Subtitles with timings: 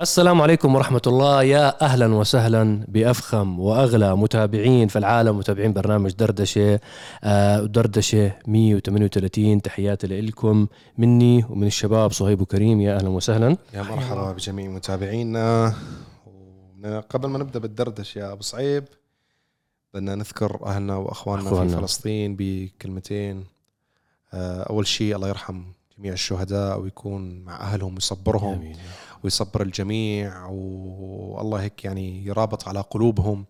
[0.00, 1.42] السلام عليكم ورحمة الله.
[1.42, 6.80] يا أهلا وسهلا بأفخم وأغلى متابعين في العالم متابعين برنامج دردشة
[7.24, 10.66] آه، دردشة 138 تحياتي لكم
[10.98, 12.80] مني ومن الشباب صهيب وكريم.
[12.80, 13.56] يا أهلا وسهلا.
[13.74, 15.74] يا مرحبا بجميع متابعينا.
[17.10, 18.84] قبل ما نبدأ بالدردش يا أبو صعيب
[19.94, 21.76] بدنا نذكر أهلنا وأخواننا في أخواننا.
[21.80, 23.44] فلسطين بكلمتين.
[24.34, 25.62] آه، أول شيء الله يرحم
[25.98, 28.54] جميع الشهداء ويكون مع أهلهم ويصبرهم.
[28.54, 28.76] آمين.
[29.24, 33.46] ويصبر الجميع والله هيك يعني يرابط على قلوبهم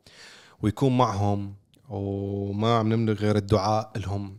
[0.63, 1.55] ويكون معهم
[1.89, 4.39] وما عم نملك غير الدعاء لهم.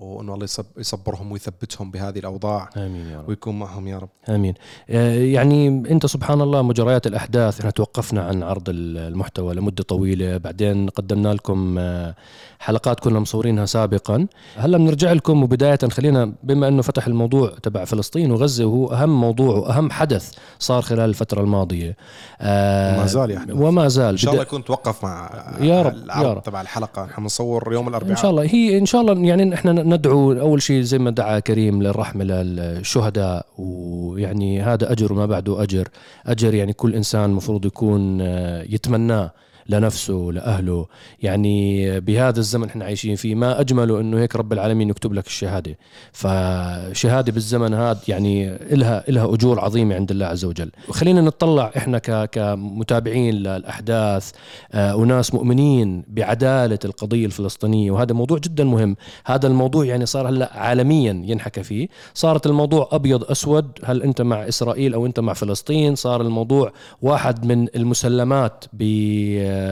[0.00, 2.70] وانه الله يصب- يصبرهم ويثبتهم بهذه الأوضاع.
[2.76, 3.28] آمين يا رب.
[3.28, 4.08] ويكون معهم يا رب.
[4.28, 4.54] آمين.
[4.90, 10.36] آه، يعني أنت سبحان الله مجريات الأحداث إحنا توقفنا عن عرض ال- المحتوى لمدة طويلة.
[10.36, 12.14] بعدين قدمنا لكم آه،
[12.58, 14.26] حلقات كنا مصورينها سابقا.
[14.56, 19.56] هلأ بنرجع لكم وبداية خلينا بما إنه فتح الموضوع تبع فلسطين وغزة وهو أهم موضوع
[19.56, 21.96] وأهم حدث صار خلال الفترة الماضية.
[22.40, 23.54] آه، وما زال يحدث.
[23.56, 24.08] وما زال.
[24.10, 26.42] إن شاء الله يكون توقف مع يا رب، يا رب.
[26.42, 27.04] تبع الحلقة.
[27.04, 28.10] نحن بنصور يوم الأربعاء.
[28.12, 28.42] إن شاء الله.
[28.42, 33.46] هي إن شاء الله يعني إحنا ندعو أول شيء زي ما دعا كريم للرحمة للشهداء
[33.58, 35.88] ويعني هذا أجر وما بعده أجر.
[36.26, 39.30] أجر يعني كل إنسان المفروض يكون آه، يتمناه.
[39.70, 40.86] لنفسه لأهله.
[41.22, 45.76] يعني بهذا الزمن إحنا عايشين فيه ما أجمله إنه هيك رب العالمين يكتب لك الشهادة.
[46.12, 50.70] فشهادة بالزمن هذا يعني إلها إلها أجور عظيمة عند الله عز وجل.
[50.88, 54.30] وخلينا نطلع إحنا ك- كمتابعين للأحداث.
[54.72, 58.96] آه، وناس مؤمنين بعدالة القضية الفلسطينية وهذا موضوع جدا مهم.
[59.26, 61.88] هذا الموضوع يعني صار هلأ عالميا ينحكى فيه.
[62.14, 63.66] صارت الموضوع أبيض أسود.
[63.84, 66.72] هل أنت مع إسرائيل أو أنت مع فلسطين؟ صار الموضوع
[67.02, 68.64] واحد من المسلمات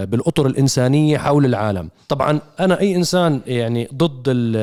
[0.05, 1.91] بالأطر الإنسانية حول العالم.
[2.09, 4.57] طبعا أنا أي إنسان يعني ضد ال-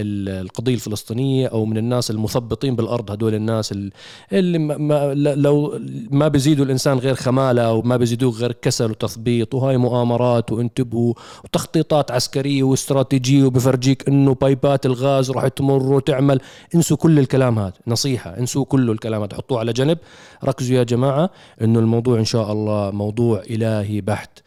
[0.00, 3.92] ال- القضية الفلسطينية أو من الناس المثبطين بالأرض هدول الناس ال-
[4.32, 5.78] اللي ما لو
[6.10, 12.10] ما بيزيدوا الإنسان غير خمالة أو ما بيزيدوه غير كسل وتثبيط وهاي مؤامرات وانتبهوا وتخطيطات
[12.10, 16.40] عسكرية واستراتيجية وبفرجيك إنه بايبات الغاز راح تمر وتعمل.
[16.74, 19.98] انسوا كل الكلام هذا نصيحة انسوا كل الكلام هذا حطوه على جنب.
[20.44, 21.30] ركزوا يا جماعة
[21.62, 24.38] إنه الموضوع إن شاء الله موضوع إلهي بحت.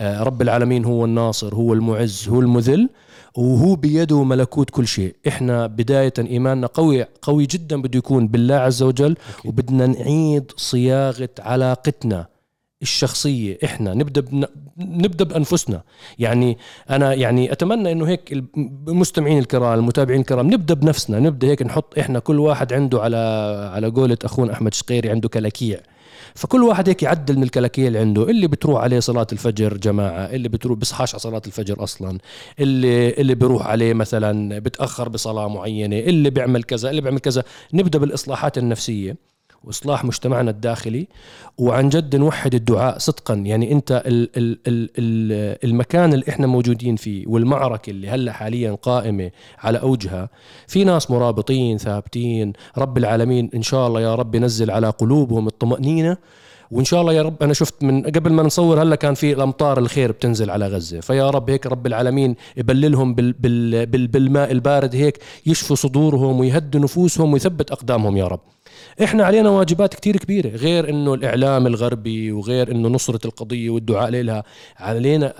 [0.00, 2.88] رب العالمين هو الناصر هو المعز هو المذل
[3.36, 5.14] وهو بيده ملكوت كل شيء.
[5.28, 12.26] إحنا بداية إيماننا قوي قوي جدا بده يكون بالله عز وجل وبدنا نعيد صياغة علاقتنا
[12.82, 13.58] الشخصية.
[13.64, 14.44] إحنا نبدأ بن...
[14.78, 15.82] نبدأ بأنفسنا.
[16.18, 16.58] يعني
[16.90, 18.32] أنا يعني أتمنى إنه هيك
[18.88, 23.16] المستمعين الكرام المتابعين الكرام نبدأ بنفسنا نبدأ هيك نحط إحنا كل واحد عنده على
[23.74, 25.80] على قولة أخونا أحمد شقيري عنده كلاكيع.
[26.34, 28.22] فكل واحد هيك يعدل من الكلاكيع اللي عنده.
[28.30, 32.18] اللي بتروح عليه صلاة الفجر جماعة اللي بتروح بصحاش على صلاة الفجر أصلا
[32.60, 37.44] اللي اللي بيروح عليه مثلا بتأخر بصلاة معينة اللي بيعمل كذا اللي بيعمل كذا.
[37.74, 39.16] نبدأ بالإصلاحات النفسية.
[39.64, 41.06] وإصلاح مجتمعنا الداخلي.
[41.58, 43.34] وعن جد نوحد الدعاء صدقا.
[43.34, 48.72] يعني أنت ال ال ال ال المكان اللي إحنا موجودين فيه والمعركة اللي هلأ حاليا
[48.72, 50.28] قائمة على أوجها
[50.66, 56.16] في ناس مرابطين ثابتين رب العالمين إن شاء الله يا رب ينزل على قلوبهم الطمأنينة.
[56.70, 59.78] وإن شاء الله يا رب أنا شفت من قبل ما نصور هلأ كان في الأمطار
[59.78, 61.00] الخير بتنزل على غزة.
[61.00, 66.78] فيا رب هيك رب العالمين يبللهم بال بال بال بالماء البارد هيك يشفوا صدورهم ويهدي
[66.78, 68.40] نفوسهم ويثبت أقدامهم يا رب.
[69.04, 74.44] إحنا علينا واجبات كتير كبيرة غير إنه الإعلام الغربي وغير إنه نصرة القضية والدعاء لها.
[74.78, 75.34] علينا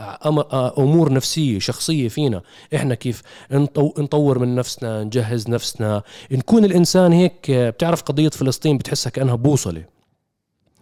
[0.78, 2.43] أمور نفسية شخصية فينا.
[2.75, 3.22] إحنا كيف
[3.53, 6.03] نطو- نطور من نفسنا نجهز نفسنا.
[6.32, 10.00] نكون الإنسان هيك بتعرف قضية فلسطين بتحسها كأنها بوصلة.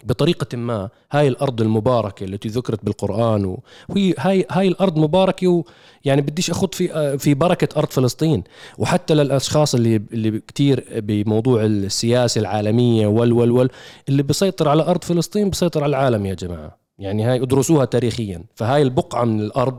[0.05, 3.57] بطريقة ما هاي الأرض المباركة التي ذكرت بالقرآن
[3.89, 5.65] وهي هاي هاي الأرض مباركة
[6.05, 8.45] ويعني بديش أخذ في في بركة أرض فلسطين.
[8.79, 13.71] وحتى للأشخاص اللي اللي كتير بموضوع السياسة العالمية وال وال وال
[14.09, 16.79] اللي بيسيطر على أرض فلسطين بيسيطر على العالم يا جماعة.
[16.99, 18.45] يعني هاي ادرسوها تاريخيا.
[18.55, 19.79] فهاي البقعة من الأرض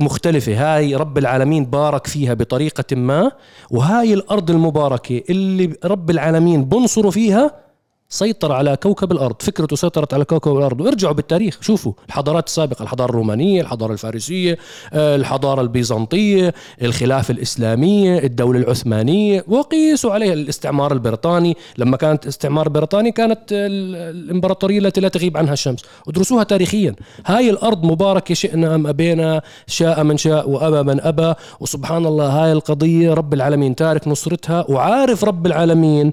[0.00, 0.76] مختلفة.
[0.76, 3.32] هاي رب العالمين بارك فيها بطريقة ما.
[3.70, 7.69] وهاي الأرض المباركة اللي رب العالمين بنصروا فيها
[8.12, 10.80] سيطر على كوكب الأرض فكرته سيطرت على كوكب الأرض.
[10.80, 14.58] وارجعوا بالتاريخ شوفوا الحضارات السابقة الحضارة الرومانية الحضارة الفارسية
[14.92, 21.56] آه، الحضارة البيزنطية الخلافه الاسلاميه الدولة العثمانية وقيسوا عليها الاستعمار البريطاني.
[21.78, 25.82] لما كانت استعمار بريطاني كانت ال- الإمبراطورية التي لا تغيب عنها الشمس.
[26.08, 26.94] ادرسوها تاريخيا.
[27.26, 31.34] هاي الأرض مباركة شئنا أم أبينا شاء من شاء وأبى من أبى.
[31.60, 36.12] وسبحان الله هاي القضية رب العالمين تارك نصرتها وعارف رب العالمين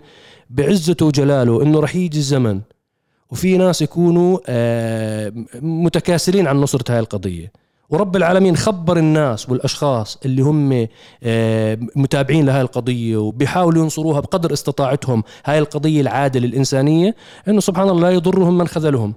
[0.50, 2.62] بعزته وجلاله إنه رح يجي الزمن.
[3.32, 7.52] وفي ناس يكونوا آه، متكاسلين عن نصرة هاي القضية.
[7.90, 10.88] ورب العالمين خبر الناس والأشخاص اللي هم
[11.24, 17.16] آه، متابعين لهذه القضية وبيحاولوا ينصروها بقدر استطاعتهم هاي القضية العادله الانسانيه
[17.48, 19.14] إنه سبحان الله لا يضرهم من خذلهم.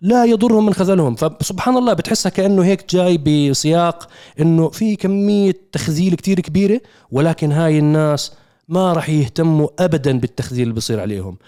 [0.00, 1.14] لا يضرهم من خذلهم.
[1.14, 4.08] فسبحان الله بتحسها كأنه هيك جاي بسياق
[4.40, 8.32] إنه في كمية تخذيل كتير كبيرة ولكن هاي الناس
[8.68, 11.38] ما راح يهتموا ابدا بالتخذيل اللي بصير عليهم.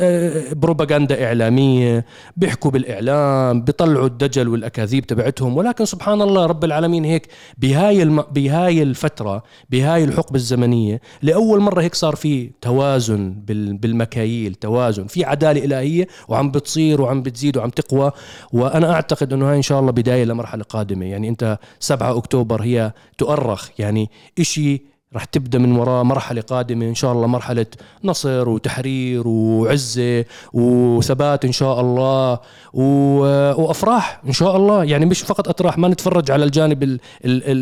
[0.00, 2.04] آه، بروباغندا إعلامية
[2.36, 5.56] بيحكوا بالإعلام بيطلعوا الدجل والأكاذيب تبعتهم.
[5.56, 7.26] ولكن سبحان الله رب العالمين هيك
[7.58, 8.22] بهاي الم...
[8.22, 13.76] بهاي الفترة بهاي الحقبة الزمنية لأول مرة هيك صار في توازن بال...
[13.76, 15.06] بالمكاييل توازن.
[15.06, 18.12] في عدالة إلهية وعم بتصير وعم بتزيد وعم تقوى.
[18.52, 21.06] وأنا أعتقد إنه هاي إن شاء الله بداية لمرحلة قادمة.
[21.06, 23.68] يعني أنت 7 أكتوبر هي تؤرخ.
[23.78, 27.66] يعني إشي راح تبدأ من وراء مرحلة قادمة إن شاء الله مرحلة
[28.04, 32.38] نصر وتحرير وعزة وثبات إن شاء الله
[32.74, 34.84] وأفراح إن شاء الله.
[34.84, 36.98] يعني مش فقط أطراح ما نتفرج على الجانب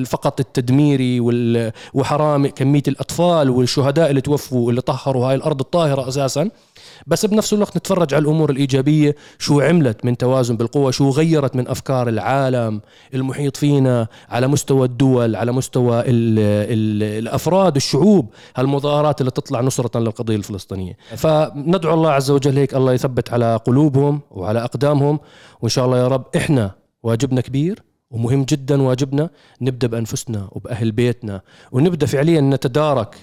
[0.06, 1.20] فقط التدميري
[1.94, 6.50] وحرام كمية الأطفال والشهداء اللي توفوا اللي طهروا هاي الأرض الطاهرة أساسا.
[7.06, 9.16] بس بنفس الوقت نتفرج على الأمور الإيجابية.
[9.38, 12.80] شو عملت من توازن بالقوة؟ شو غيرت من أفكار العالم
[13.14, 19.98] المحيط فينا على مستوى الدول على مستوى ال ال الأفراد الشعوب؟ هالمظاهرات اللي تطلع نصرة
[19.98, 20.96] للقضية الفلسطينية.
[21.16, 25.20] فندعو الله عز وجل هيك الله يثبت على قلوبهم وعلى أقدامهم.
[25.60, 26.70] وإن شاء الله يا رب إحنا
[27.02, 29.30] واجبنا كبير ومهم جدا واجبنا
[29.60, 31.40] نبدأ بأنفسنا وبأهل بيتنا.
[31.72, 33.16] ونبدأ فعليا نتدارك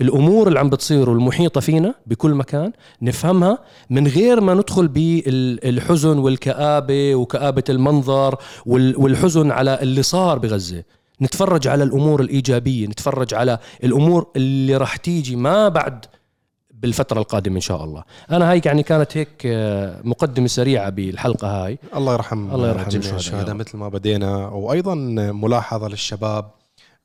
[0.00, 3.58] الأمور اللي عم بتصير والمحيطة فينا بكل مكان نفهمها
[3.90, 10.82] من غير ما ندخل بالحزن والكآبة وكآبة المنظر والحزن على اللي صار بغزة.
[11.22, 16.04] نتفرج على الأمور الإيجابية نتفرج على الأمور اللي راح تيجي ما بعد
[16.70, 18.04] بالفترة القادمة إن شاء الله.
[18.30, 21.78] أنا هاي يعني كانت هيك آه، مقدمة سريعة بالحلقة هاي.
[21.96, 24.48] الله يرحم الله يرحم الشهداء مثل ما بدينا.
[24.48, 24.94] وأيضا
[25.32, 26.59] ملاحظة للشباب.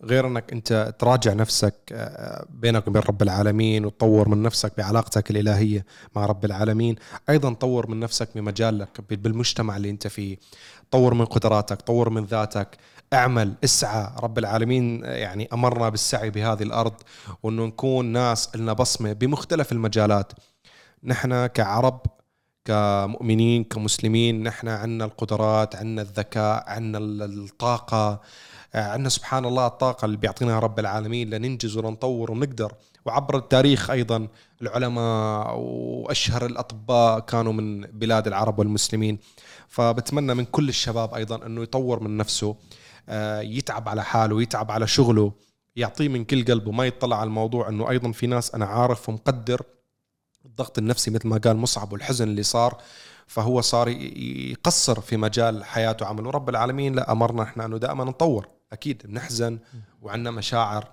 [0.06, 5.86] غير أنك أنت تراجع نفسك آه، بينك وبين رب العالمين وتطور من نفسك بعلاقتك الإلهية
[6.16, 6.96] مع رب العالمين،
[7.30, 10.38] أيضا طور من نفسك بمجالك بالمجتمع اللي أنت فيه،
[10.92, 12.78] طور من قدراتك، طور من ذاتك،
[13.14, 14.12] اعمل اسعى.
[14.20, 16.94] رب العالمين يعني أمرنا بالسعي بهذه الأرض
[17.44, 20.34] وانه نكون ناس لنا بصمة بمختلف المجالات.
[21.04, 22.00] نحن كعرب
[22.66, 28.08] كمؤمنين كمسلمين نحن عندنا القدرات عندنا الذكاء عندنا الطاقة.
[28.08, 28.20] آه،
[28.76, 32.74] عندنا سبحان الله الطاقة اللي بيعطيناها رب العالمين لننجز ونطور ونقدر.
[33.06, 34.28] وعبر التاريخ أيضا
[34.62, 39.20] العلماء وأشهر الأطباء كانوا من بلاد العرب والمسلمين.
[39.68, 42.56] فبتمنى من كل الشباب أيضا أنه يطور من نفسه
[43.10, 45.32] آه، يتعب على حاله يتعب على شغله
[45.76, 46.72] يعطيه من كل قلبه.
[46.72, 49.62] ما يطلع على الموضوع أنه أيضا في ناس أنا عارف ومقدر
[50.46, 52.78] الضغط النفسي مثل ما قال مصعب والحزن اللي صار.
[53.28, 56.30] فهو صار يقصر في مجال حياته وعمله.
[56.30, 58.55] رب العالمين لا أمرنا إحنا أنه دائما نطور.
[58.74, 59.60] أكيد بنحزن
[60.02, 60.88] وعندنا مشاعر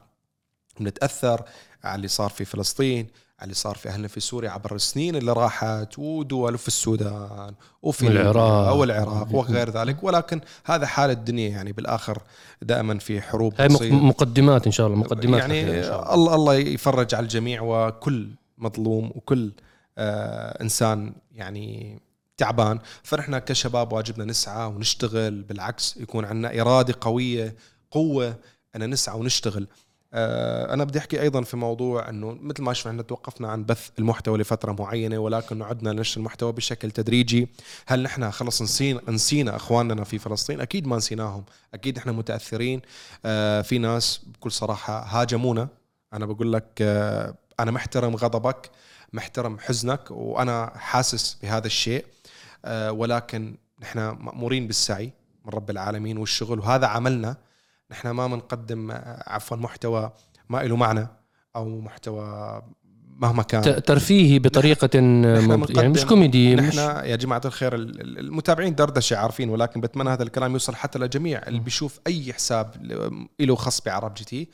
[0.81, 1.43] بنتأثر
[1.85, 3.07] على اللي صار في فلسطين
[3.39, 8.09] على اللي صار في أهلنا في سوريا عبر السنين اللي راحت ودول في السودان وفي
[8.09, 10.05] العراق أو العراق وغير ذلك.
[10.05, 12.23] ولكن هذا حال الدنيا يعني بالآخر
[12.63, 15.81] دائما في حروب هاي مقدمات إن شاء الله مقدمات يعني
[16.13, 18.29] الله الله يفرج على الجميع وكل
[18.59, 19.53] مظلوم وكل
[19.99, 21.99] آه إنسان يعني
[22.37, 27.57] تعبان فنحن كشباب واجبنا نسعى ونشتغل بالعكس يكون عندنا إرادة قوية
[27.91, 28.37] قوة
[28.77, 29.67] أن نسعى ونشتغل.
[30.15, 34.39] آه، أنا بدي أحكي أيضا في موضوع أنه مثل ما شفنا توقفنا عن بث المحتوى
[34.39, 37.49] لفترة معينة ولكن عدنا لنشر المحتوى بشكل تدريجي.
[37.87, 41.45] هل نحن خلص نسينا نسينا أخواننا في فلسطين؟ أكيد ما نسيناهم.
[41.75, 42.81] أكيد نحن متأثرين.
[43.25, 45.69] آه، في ناس بكل صراحة هاجمونا.
[46.13, 48.71] أنا بقول لك آه، أنا محترم غضبك
[49.13, 52.05] محترم حزنك وأنا حاسس بهذا الشيء.
[52.91, 55.13] ولكن نحن مأمورين بالسعي
[55.45, 57.37] من رب العالمين والشغل وهذا عملنا.
[57.91, 60.13] نحن ما بنقدم آه، عفوا محتوى
[60.49, 61.09] ما له معنى
[61.57, 62.63] أو محتوى
[63.17, 63.83] مهما كان.
[63.83, 70.23] ترفيهي بطريقة يعني مش كوميدي نحن يا جماعة الخير المتابعين دردشة عارفين ولكن بتمنى هذا
[70.23, 72.75] الكلام يوصل حتى لجميع اللي بيشوف أي حساب
[73.41, 74.49] له خص بعرب جي تي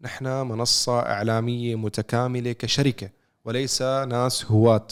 [0.00, 3.10] نحن منصة إعلامية متكاملة كشركة
[3.44, 4.88] وليس ناس هواة.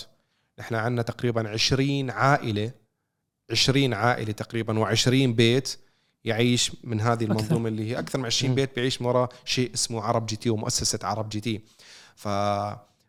[0.62, 2.71] إحنا عندنا تقريبا 20 عائلة
[3.50, 5.76] 20 عائلة تقريبا و20 بيت
[6.25, 10.02] يعيش من هذه المنظومة اللي هي أكثر من 20 بيت بيعيش من وراء شيء اسمه
[10.02, 11.61] عرب جي تي ومؤسسة عرب جي تي.
[12.16, 12.28] ف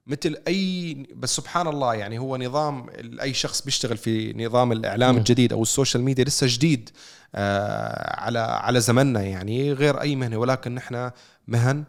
[0.07, 2.89] مثل أي بس سبحان الله يعني هو نظام
[3.21, 6.89] أي شخص بيشتغل في نظام الإعلام الجديد أو السوشيال ميديا لسه جديد
[7.35, 10.37] آه على على زمننا يعني غير أي مهنة.
[10.37, 11.11] ولكن نحن
[11.47, 11.83] مهن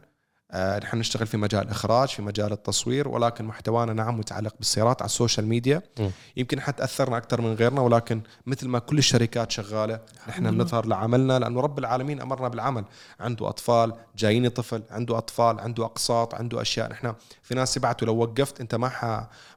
[0.54, 5.46] نحن نشتغل في مجال الاخراج في مجال التصوير ولكن محتوانا نعم متعلق بالسيارات على السوشيال
[5.46, 5.82] ميديا.
[5.98, 6.08] م.
[6.36, 11.38] يمكن حتى أثرنا أكثر من غيرنا ولكن مثل ما كل الشركات شغالة نحن بنظهر لعملنا
[11.38, 12.84] لأنه رب العالمين أمرنا بالعمل.
[13.20, 16.90] عنده أطفال جاييني طفل عنده أطفال عنده أقساط عنده أشياء.
[16.90, 19.04] نحن في ناس يبعتوا لو وقفت أنت ما ح...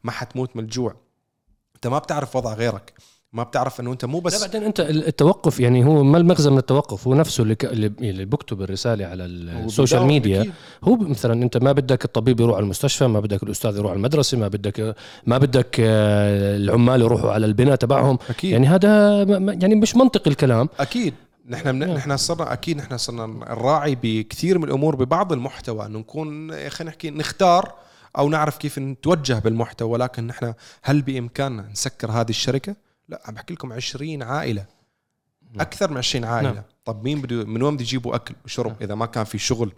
[0.03, 0.95] ما حتموت من الجوع.
[1.75, 2.93] أنت ما بتعرف وضع غيرك.
[3.38, 6.58] ما بتعرف إنه أنت مو لا بس بعدين أنت التوقف يعني هو ما المغزى من
[6.58, 10.53] التوقف هو نفسه اللي ك- اللي بيكتب الرسالة على السوشيال ميديا أكيد.
[10.84, 14.38] هو مثلا أنت ما بدك الطبيب يروح على المستشفى ما بدك الأستاذ يروح على المدرسة
[14.38, 18.17] ما بدك ما بدك آه، العمال يروحوا على البناء تبعهم.
[18.29, 18.51] أكيد.
[18.51, 19.24] يعني هذا
[19.62, 20.70] يعني مش منطقي الكلام.
[20.79, 21.13] أكيد.
[21.50, 21.94] نحن من...
[21.94, 25.86] نحن صرنا أكيد نحن صرنا نراعي بكثير من الأمور ببعض المحتوى.
[25.86, 27.74] إنه نكون خلينا نحكي نختار
[28.17, 29.89] أو نعرف كيف نتوجه بالمحتوى.
[29.89, 30.53] ولكن نحن
[30.84, 32.75] هل بإمكاننا نسكر هذه الشركة؟
[33.07, 34.65] لا عم بحكي لكم 20 عائلة
[35.51, 35.61] نعم.
[35.61, 36.63] أكثر من 20 عائلة نعم.
[36.85, 39.71] طب مين بده من وين بده يجيبوا أكل وشرب إذا ما كان في شغل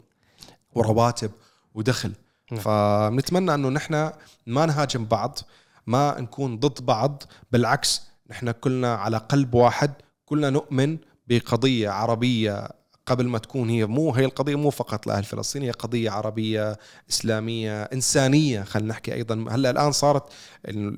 [0.73, 1.31] ورواتب
[1.73, 2.13] ودخل
[2.51, 2.61] نعم.
[2.61, 4.11] فبنتمنى إنه نحن
[4.47, 5.39] ما نهاجم بعض
[5.87, 9.93] ما نكون ضد بعض بالعكس نحن كلنا على قلب واحد
[10.25, 12.69] كلنا نؤمن بقضية عربية
[13.09, 16.77] قبل ما تكون هي مو هي القضية مو فقط لأهل فلسطين هي قضية عربية
[17.09, 18.63] إسلامية إنسانية.
[18.63, 20.23] خلينا نحكي أيضا هلأ الآن صارت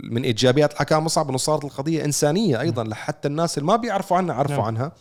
[0.04, 4.36] من إيجابيات الحكاية مصعب إنه صارت القضية إنسانية أيضا لحتى الناس اللي ما بيعرفوا عنها
[4.36, 4.66] عرفوا نعم.
[4.66, 4.92] عنها.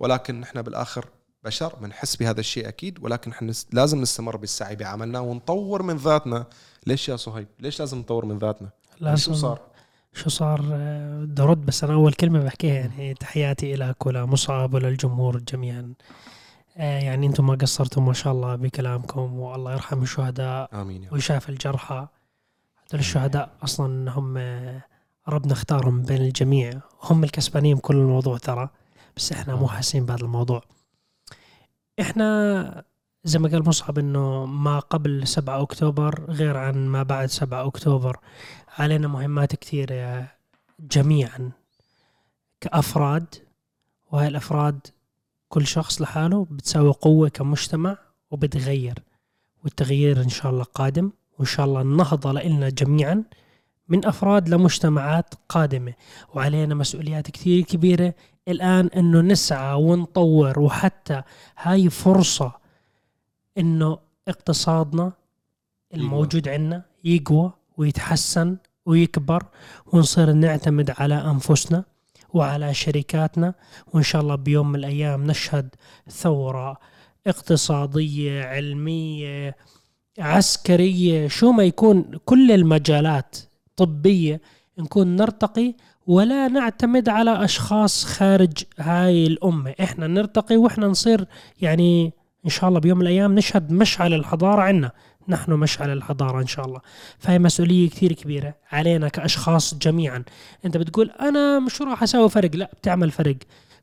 [0.00, 1.06] ولكن نحن بالآخر
[1.44, 2.98] بشر بنحس بهذا الشيء أكيد.
[3.02, 6.46] ولكن نحن لازم نستمر بالسعي بعملنا ونطور من ذاتنا.
[6.86, 8.68] ليش يا صهيب؟ ليش لازم نطور من ذاتنا؟
[9.00, 9.60] يعني شو صار؟
[10.14, 10.60] شو صار؟
[11.22, 15.92] بدي ارد بس أنا أول كلمة بحكيها يعني تحياتي لك ولمصعب وللجمهور جميعا.
[16.76, 21.14] يعني أنتم ما قصرتم ما شاء الله بكلامكم والله يرحم الشهداء آمين يا رب.
[21.14, 22.08] ويشاف الجرحى.
[22.88, 24.82] هذول الشهداء أصلا هم آه،
[25.28, 26.80] ربنا اختارهم بين الجميع.
[27.02, 28.68] هم الكسبانين بكل الموضوع ترى
[29.16, 30.62] بس إحنا مو حاسين بهذا الموضوع.
[32.00, 32.84] إحنا
[33.24, 38.18] زي ما قال مصعب إنه ما قبل 7 أكتوبر غير عن ما بعد 7 أكتوبر.
[38.78, 40.28] علينا مهمات كثيرة
[40.80, 41.50] جميعا
[42.60, 43.34] كأفراد.
[44.12, 44.86] وهاي الأفراد
[45.48, 47.98] كل شخص لحاله بتساوي قوة كمجتمع
[48.30, 48.94] وبتغير
[49.64, 53.24] والتغيير إن شاء الله قادم وإن شاء الله النهضة لإلنا جميعا
[53.88, 55.92] من أفراد لمجتمعات قادمة.
[56.34, 58.14] وعلينا مسؤوليات كثير كبيرة
[58.48, 61.22] الآن إنه نسعى ونطور وحتى
[61.58, 62.52] هاي فرصة
[63.58, 63.98] إنه
[64.28, 65.12] اقتصادنا
[65.94, 69.42] الموجود عندنا يقوى ويتحسن ويكبر
[69.86, 71.84] ونصير نعتمد على أنفسنا.
[72.36, 73.54] وعلى شركاتنا
[73.92, 75.68] وإن شاء الله بيوم من الأيام نشهد
[76.10, 76.76] ثورة
[77.26, 79.56] اقتصادية علمية
[80.18, 83.36] عسكرية شو ما يكون كل المجالات
[83.76, 84.40] طبية
[84.78, 85.74] نكون نرتقي
[86.06, 89.74] ولا نعتمد على أشخاص خارج هاي الأمة.
[89.80, 91.26] إحنا نرتقي وإحنا نصير
[91.60, 92.12] يعني
[92.44, 94.90] إن شاء الله بيوم من الأيام نشهد مشعل الحضارة عنا.
[95.28, 96.80] نحن مشعل الحضارة إن شاء الله.
[97.18, 100.24] فهي مسؤولية كثير كبيرة علينا كأشخاص جميعا.
[100.64, 102.56] أنت بتقول أنا مش راح أسوي فرق.
[102.56, 103.36] لا بتعمل فرق.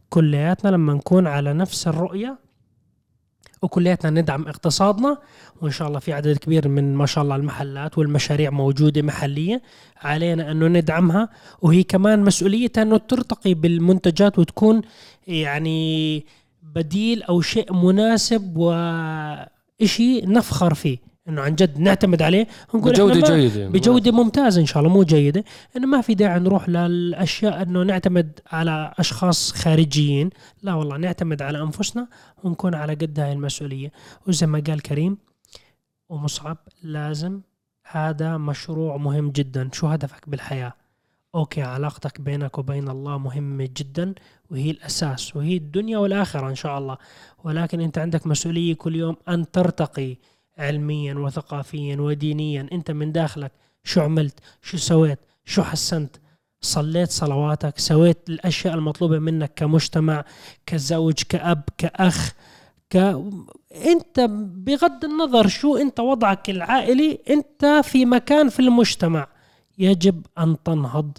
[0.10, 2.38] كلياتنا لما نكون على نفس الرؤية
[3.62, 5.18] وكلياتنا ندعم اقتصادنا
[5.62, 9.62] وإن شاء الله في عدد كبير من ما شاء الله المحلات والمشاريع موجودة محلية
[10.02, 11.30] علينا أنه ندعمها.
[11.62, 14.82] وهي كمان مسؤوليتها أنه ترتقي بالمنتجات وتكون
[15.28, 16.26] يعني
[16.64, 21.13] بديل أو شيء مناسب وشيء نفخر فيه.
[21.30, 22.48] إنه عن جد نعتمد عليه.
[22.70, 25.44] إحنا بجودة جيدة بجودة ممتازة إن شاء الله مو جيدة.
[25.78, 30.30] إنه ما في داعي نروح للأشياء إنه نعتمد على أشخاص خارجيين.
[30.64, 32.08] لا والله نعتمد على أنفسنا
[32.44, 33.92] ونكون على قد هاي المسؤولية.
[34.28, 35.18] وزي ما قال كريم
[36.10, 37.42] ومصعب لازم
[37.92, 39.70] هذا مشروع مهم جدا.
[39.74, 40.74] شو هدفك بالحياة؟
[41.36, 44.14] أوكي علاقتك بينك وبين الله مهمة جدا
[44.52, 46.98] وهي الأساس وهي الدنيا والآخرة إن شاء الله.
[47.44, 50.18] ولكن أنت عندك مسؤولية كل يوم أن ترتقي
[50.58, 52.68] علميا وثقافيا ودينيا.
[52.72, 53.52] أنت من داخلك
[53.84, 56.16] شو عملت؟ شو سويت؟ شو حسنت؟
[56.62, 60.26] صليت صلواتك؟ سويت الأشياء المطلوبة منك كمجتمع
[60.66, 62.34] كزوج كأب كأخ
[62.90, 62.96] ك
[63.86, 69.28] أنت بغض النظر شو أنت وضعك العائلي أنت في مكان في المجتمع.
[69.78, 71.18] يجب أن تنهض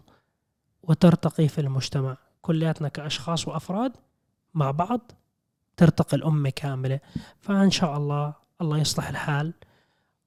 [0.82, 2.16] وترتقي في المجتمع.
[2.42, 3.92] كلياتنا كأشخاص وأفراد
[4.54, 5.12] مع بعض
[5.76, 7.00] ترتقي الأمة كاملة.
[7.40, 9.52] فإن شاء الله الله يصلح الحال.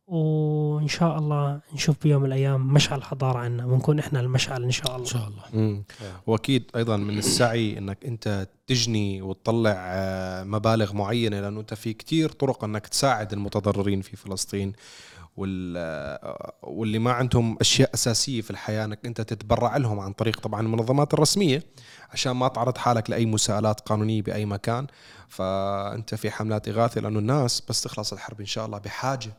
[0.08, 4.90] وإن شاء الله نشوف بيوم من الأيام مشعل حضارة عنا ونكون إحنا المشعل إن شاء
[4.92, 5.44] إن الله شاء الله.
[5.54, 5.84] مم.
[6.28, 12.30] وأكيد أيضا من السعي إنك أنت تجني وتطلع آه، مبالغ معينة لأنه أنت في كتير
[12.30, 14.74] طرق إنك تساعد المتضررين في فلسطين.
[15.38, 21.14] واللي ما عندهم أشياء أساسية في الحياة إنك أنت تتبرع لهم عن طريق طبعا المنظمات
[21.14, 21.64] الرسمية
[22.10, 24.88] عشان ما تعرض حالك لأي مساءلات قانونية بأي مكان.
[25.28, 29.32] فأنت في حملات إغاثة لأنه الناس بس تخلص الحرب إن شاء الله بحاجة.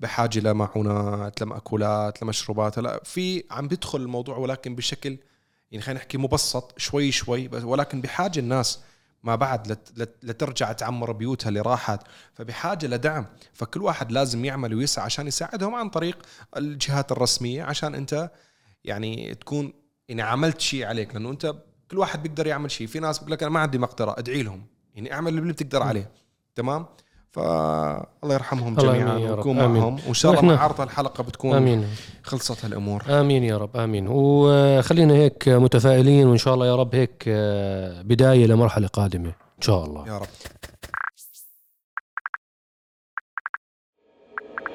[0.00, 5.18] بحاجة لمعونات لمأكولات لمشروبات لا في عم بيدخل الموضوع ولكن بشكل
[5.70, 8.80] يعني خلينا نحكي مبسط شوي شوي ولكن بحاجة الناس
[9.22, 12.00] ما بعد لت لت لترجع تعمر بيوتها اللي راحت.
[12.34, 13.26] فبحاجة لدعم.
[13.52, 16.18] فكل واحد لازم يعمل ويسعى عشان يساعدهم عن طريق
[16.56, 18.30] الجهات الرسمية عشان أنت
[18.84, 19.72] يعني تكون
[20.08, 21.14] يعني عملت شيء عليك.
[21.14, 21.54] لأنه أنت
[21.90, 22.86] كل واحد بيقدر يعمل شيء.
[22.86, 24.66] في ناس بيقول لك أنا ما عندي مقدرة أدعي لهم.
[24.94, 26.10] يعني أعمل اللي بتقدر عليه.
[26.54, 26.86] تمام؟
[27.38, 29.80] فالله يرحمهم جميعا آمين.
[29.80, 29.96] معهم.
[30.06, 31.86] وإن شاء الله مع عرض الحلقة بتكون آمين.
[32.22, 34.06] خلصت هالامور آمين يا رب آمين.
[34.08, 39.84] وخلينا هيك متفائلين وإن شاء الله يا رب هيك آه، بداية لمرحلة قادمة إن شاء
[39.84, 40.06] الله.
[40.08, 40.26] يا رب.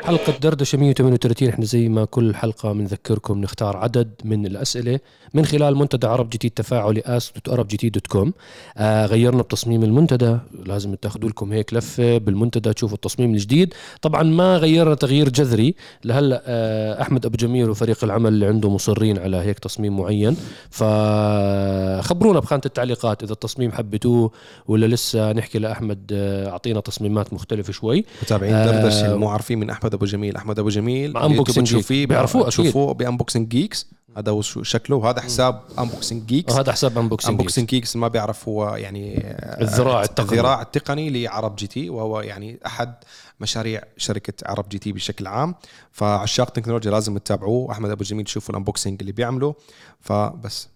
[0.06, 5.00] حلقة دردشة 138 إحنا زي ما كل حلقة بنذكركم نختار عدد من الأسئلة
[5.34, 8.32] من خلال منتدى عرب جديد تفاعلي ask.arabgt.com
[8.78, 10.38] آه غيرنا بتصميم المنتدى.
[10.66, 13.74] لازم تاخذوا لكم هيك لفة بالمنتدى تشوفوا التصميم الجديد.
[14.02, 15.76] طبعا ما غيرنا تغيير جذري.
[16.06, 20.38] لهلأ آه أحمد أبو جميل وفريق العمل اللي عنده مصرين على هيك تصميم معين.
[20.70, 24.32] فخبرونا بخانة التعليقات إذا التصميم حبيتوه
[24.68, 25.32] ولا لسه.
[25.32, 28.06] نحكي لأحمد آه، أعطينا تصميمات مختلفة شوي.
[28.22, 30.38] متابعين آه، دردشة اللي مو عارفين من أحمد أبو جميل.
[30.38, 32.10] أحمد أبو جميل بتشوفيه geek.
[32.10, 32.52] بيعرفوه أكيد.
[32.52, 32.94] شوفوه.
[32.94, 33.88] ب Unboxing Geeks.
[34.18, 34.96] هذا هو شكله.
[34.96, 36.54] وهذا حساب Unboxing Geeks.
[36.54, 40.32] وهذا حساب Unboxing Unboxing Geeks ما بيعرف هو يعني آه، الذراع التقني.
[40.32, 42.94] الذراع التقني لعرب جي تي وهو يعني أحد
[43.40, 45.56] مشاريع شركة عرب جي تي بشكل عام.
[45.92, 47.72] فعشاق تكنولوجيا لازم تتابعوه.
[47.72, 49.56] أحمد أبو جميل تشوفوا ال unboxing اللي بيعمله
[50.00, 50.68] فبس.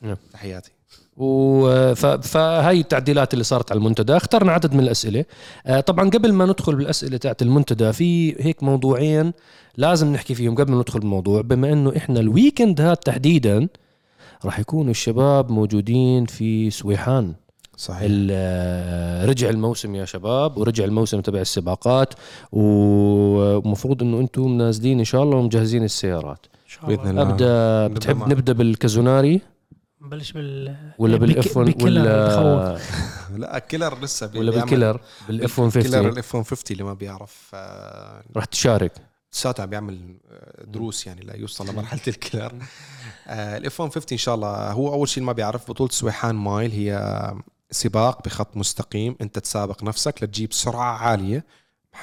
[0.00, 0.16] نعم.
[0.32, 0.70] تحياتي.
[1.16, 4.16] و- ف- فهاي التعديلات اللي صارت على المنتدى.
[4.16, 5.24] اخترنا عدد من الأسئلة.
[5.66, 9.32] آه، طبعا قبل ما ندخل بالأسئلة تاعت المنتدى في هيك موضوعين
[9.76, 11.40] لازم نحكي فيهم قبل ما ندخل بالموضوع.
[11.40, 13.68] بما إنه إحنا الويكند هذا تحديدا
[14.44, 17.32] راح يكونوا الشباب موجودين في سويحان.
[17.76, 18.00] صحيح.
[18.04, 22.14] ال- آه، رجع الموسم يا شباب ورجع الموسم تبع السباقات.
[22.52, 26.46] ومفروض إنه أنتم نازلين إن شاء الله ومجهزين السيارات.
[26.46, 27.22] ان شاء الله.
[27.22, 28.28] ابدا بتحب.
[28.28, 29.40] نبدأ بالكازوناري؟
[30.02, 32.78] نبلش بال ولا بك- بالاف 1 بكلر ولا.
[33.36, 36.94] لا كيلر لسه بي- ولا بالكيلر؟ بال F 150 killer ال F 150 اللي ما
[36.94, 38.92] بيعرف آه، راح تشارك.
[39.30, 42.52] ساعتها بيعمل آه، دروس يعني ليوصل لمرحلة ال killer.
[43.28, 44.72] ال F 150 إن شاء الله.
[44.72, 47.32] هو أول شيء ما بيعرف بطولة سويحان mile هي
[47.70, 49.16] سباق بخط مستقيم.
[49.20, 51.44] أنت تسابق نفسك لتجيب سرعة عالية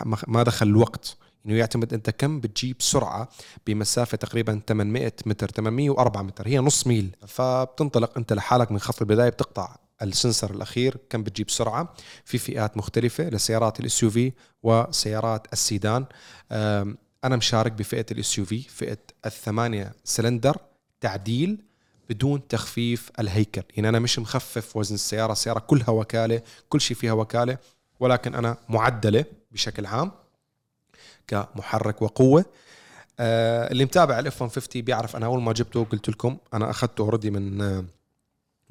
[0.05, 1.17] ما- ما دخل الوقت.
[1.45, 3.29] إنه يعتمد أنت كم بتجيب سرعة
[3.67, 7.15] بمسافة تقريبا 800 متر 804 متر هي نص ميل.
[7.27, 11.93] فبتنطلق أنت لحالك من خط البداية بتقطع ال sensor الأخير كم بتجيب سرعة.
[12.25, 14.31] في فئات مختلفة لسيارات ال SUV
[14.63, 16.05] وسيارات السيدان
[17.23, 20.57] أنا مشارك بفئة ال SUV فئة الثمانية سلندر
[21.01, 21.57] تعديل
[22.09, 23.63] بدون تخفيف الهيكل.
[23.75, 27.57] يعني أنا مش مخفف وزن السيارة السيارة كلها وكالة كل شيء فيها وكالة
[27.99, 30.11] ولكن أنا معدلة بشكل عام.
[31.29, 32.45] كمحرك وقوة.
[33.19, 37.01] آه اللي متابع ال F 150 بيعرف أنا أول ما جبته قلت لكم أنا أخذته
[37.01, 37.85] already من آه،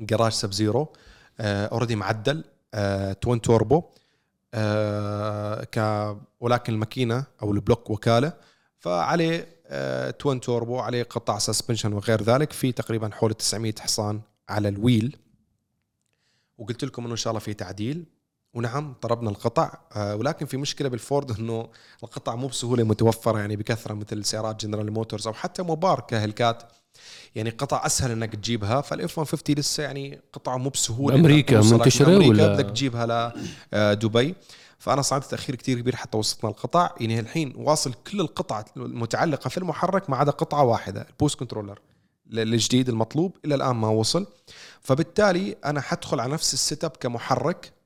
[0.01, 0.92] جراج Sub Zero
[1.40, 2.44] already معدل
[2.75, 3.83] آه twin turbo
[4.55, 5.79] آه ك
[6.40, 8.33] ولكن الماكينة أو ال block وكالة.
[8.79, 9.49] فعليه
[10.11, 12.53] twin turbo عليه قطع suspension وغير ذلك.
[12.53, 15.16] في تقريبا حول 900 حصان على ال wheel.
[16.59, 18.05] وقلت لكم إنه إن شاء الله في تعديل.
[18.54, 19.78] ونعم طلبنا القطع.
[19.96, 21.68] آه ولكن في مشكلة بالفورد إنه
[22.02, 26.62] القطع مو بسهولة متوفرة يعني بكثرة مثل سيارات جنرال موتورز أو حتى موبار كهلكات.
[27.34, 28.80] يعني قطع أسهل إنك تجيبها.
[28.81, 33.32] فال F 150 لسه يعني قطعه مو بسهولة إنك توصلك من ولا؟ بدك تجيبها
[33.72, 34.34] لدبي
[34.78, 36.90] فأنا صعدت تأخير كتير كبير حتى وصلتنا القطع.
[37.00, 41.81] يعني الحين واصل كل القطع المتعلقة في المحرك ما عدا قطعة واحدة ال boost controller
[42.32, 44.26] الجديد المطلوب إلى الآن ما وصل.
[44.80, 47.66] فبالتالي أنا حدخل على نفس ال setup كمحرك.
[47.66, 47.78] آه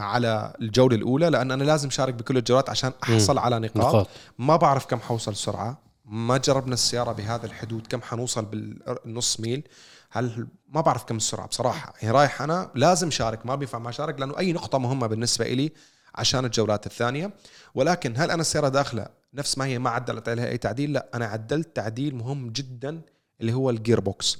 [0.00, 3.76] على الجولة الأولى لأن أنا لازم شارك بكل الجولات عشان أحصل على نقاط.
[3.76, 4.08] نقاط.
[4.38, 5.78] ما بعرف كم حوصل سرعة.
[6.04, 9.68] ما جربنا السيارة بهذا الحدود كم حنوصل بالنص ميل.
[10.10, 11.94] هل ما بعرف كم السرعة بصراحة.
[12.02, 15.72] يعني رايح أنا لازم شارك ما بينفع ما شارك لأنه أي نقطة مهمة بالنسبة لي
[16.14, 17.30] عشان الجولات الثانية.
[17.74, 21.26] ولكن هل أنا السيارة داخلة نفس ما هي ما عدلت عليها أي تعديل؟ لا أنا
[21.26, 23.00] عدلت تعديل مهم جدا
[23.40, 24.38] اللي هو ال gearbox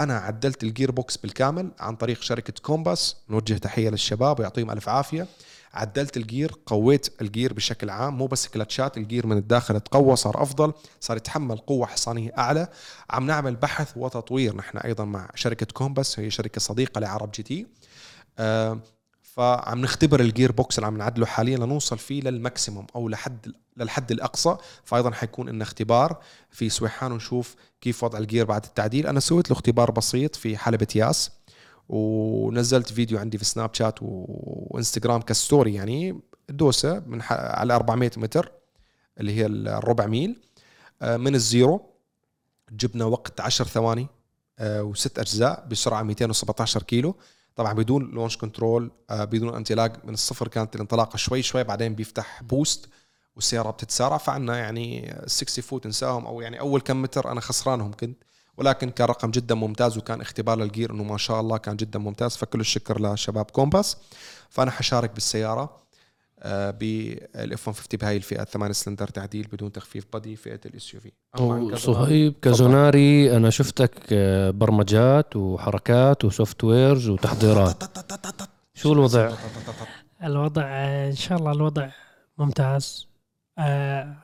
[0.00, 5.26] أنا عدلت ال gearbox بالكامل عن طريق شركة كومباس نوجه تحية للشباب ويعطيهم ألف عافية.
[5.74, 8.18] عدلت ال gear قويت ال gear بشكل عام.
[8.18, 12.68] مو بس كلاتشات ال gear من الداخل تقوى صار أفضل صار يتحمل قوة حصانية أعلى.
[13.10, 17.66] عم نعمل بحث وتطوير نحن أيضا مع شركة كومباس هي شركة صديقة لعرب جي تي.
[18.38, 18.80] آه
[19.22, 24.10] فعم نختبر ال gearbox اللي عم نعدله حاليا لنوصل فيه لل maximum أو لحد للحد
[24.10, 29.06] الأقصى فايضا حيكون لنا اختبار في سويحان ونشوف كيف وضع ال gear بعد التعديل.
[29.06, 31.30] أنا سويت له اختبار بسيط في حلبة ياس
[31.88, 37.32] ونزلت فيديو عندي في سناب شات وإنستغرام ك story يعني دوسة من ح...
[37.32, 38.52] على 400 متر
[39.20, 40.40] اللي هي الربع ميل
[41.02, 41.92] آه، من ال zero.
[42.70, 44.06] جبنا وقت 10 ثواني
[44.58, 47.16] آه، وست أجزاء بسرعة 217 كيلو.
[47.54, 52.42] طبعا بدون launch control آه، بدون انطلاق من الصفر كانت الانطلاقة شوي شوي بعدين بيفتح
[52.42, 52.88] boost
[53.36, 58.22] والسيارة بتتسارع فعنا يعني 60 foot انساهم أو يعني أول كم متر أنا خسرانهم كنت.
[58.56, 61.98] ولكن كان رقم جدا ممتاز وكان اختبار لل gear إنه ما شاء الله كان جدا
[61.98, 62.36] ممتاز.
[62.36, 63.96] فكل الشكر لشباب كومباس.
[64.50, 65.82] فأنا حشارك بالسيارة
[66.42, 71.12] آه، بال F 150 بهاي الفئة 8 سلندر تعديل بدون تخفيف بدي فئة ال SUV
[71.76, 77.84] صهيب كازوناري أنا شفتك آه، برمجات وحركات و softwares وتحضيرات.
[78.74, 79.32] شو الوضع؟
[80.24, 81.88] الوضع آه، إن شاء الله الوضع
[82.38, 83.11] ممتاز.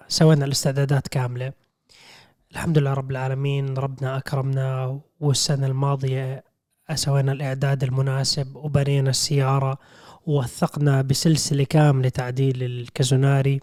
[0.09, 1.53] سوينا الاستعدادات كاملة.
[2.53, 6.45] الحمد لله رب العالمين ربنا أكرمنا والسنة الماضية
[6.95, 9.79] سوينا الإعداد المناسب وبنينا السيارة
[10.27, 13.61] ووثقنا بسلسلة كاملة تعديل الكازوناري.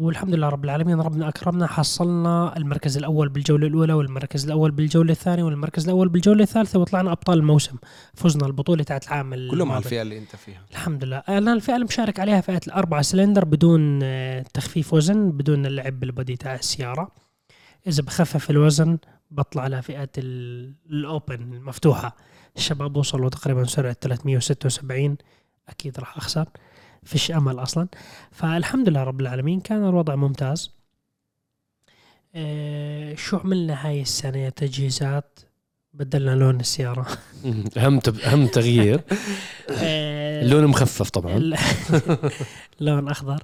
[0.00, 5.42] والحمد لله رب العالمين ربنا أكرمنا حصلنا المركز الأول بالجولة الأولى والمركز الأول بالجولة الثانية
[5.42, 7.76] والمركز الأول بالجولة الثالثة وطلعنا أبطال الموسم
[8.14, 10.62] فزنا البطولة تاعت العام كلهم على الفئة اللي أنت فيها.
[10.70, 11.16] الحمد لله.
[11.16, 16.36] أنا الفئة اللي مشارك عليها فئة الأربعة سلندر بدون آه، تخفيف وزن بدون اللعب بالبدي
[16.36, 17.08] تاع السيارة.
[17.86, 18.98] إذا بخفف الوزن
[19.30, 22.16] بطلع على فئة الأوبن المفتوحة.
[22.56, 25.16] الشباب وصلوا تقريبا سرعة 376
[25.68, 26.48] أكيد راح أخسر.
[27.04, 27.88] فيش أمل أصلا.
[28.30, 30.70] فالحمد لله رب العالمين كان الوضع ممتاز.
[32.34, 35.38] إيه شو عملنا هاي السنة؟ تجهيزات
[35.94, 37.06] بدلنا لون السيارة.
[37.76, 39.00] أهم أهم تغيير.
[40.42, 41.38] اللون مخفف طبعا.
[42.80, 43.42] لون أخضر.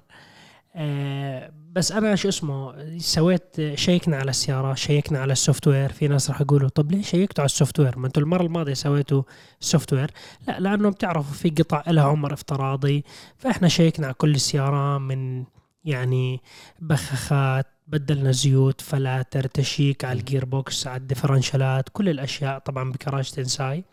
[0.80, 5.92] آه، بس أنا شو اسمه سويت شيكنا على السيارة شيكنا على ال software.
[5.92, 9.22] في ناس راح يقولوا طب ليش شيكتوا على ال software؟ ما أنتم المرة الماضية سويتوا
[9.60, 10.10] software.
[10.48, 13.04] لا لأنه بتعرفوا في قطع لها عمر افتراضي.
[13.36, 15.44] فإحنا شيكنا على كل السيارة من
[15.84, 16.40] يعني
[16.80, 23.84] بخاخات بدلنا زيوت فلاتر check على ال gearbox على الديفرنشالات كل الأشياء طبعا بكراج تنساي.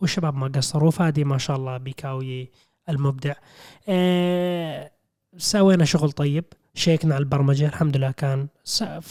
[0.00, 2.50] والشباب ما قصروا فادي ما شاء الله بيكاوي
[2.88, 3.34] المبدع.
[3.88, 4.90] آه
[5.36, 8.48] سوينا شغل طيب شيكنا على البرمجة الحمد لله كان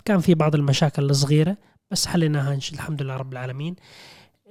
[0.06, 1.58] كان في بعض المشاكل الصغيرة
[1.92, 3.76] بس حليناها الحمد لله رب العالمين.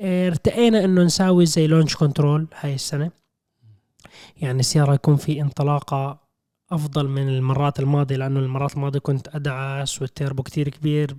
[0.03, 3.11] ارتئينا إنه نساوي زي launch control هاي السنة.
[4.37, 6.19] يعني السياره يكون في انطلاقة
[6.71, 11.17] أفضل من المرات الماضية لأنه المرات الماضية كنت أدعس والتيربو كتير كبير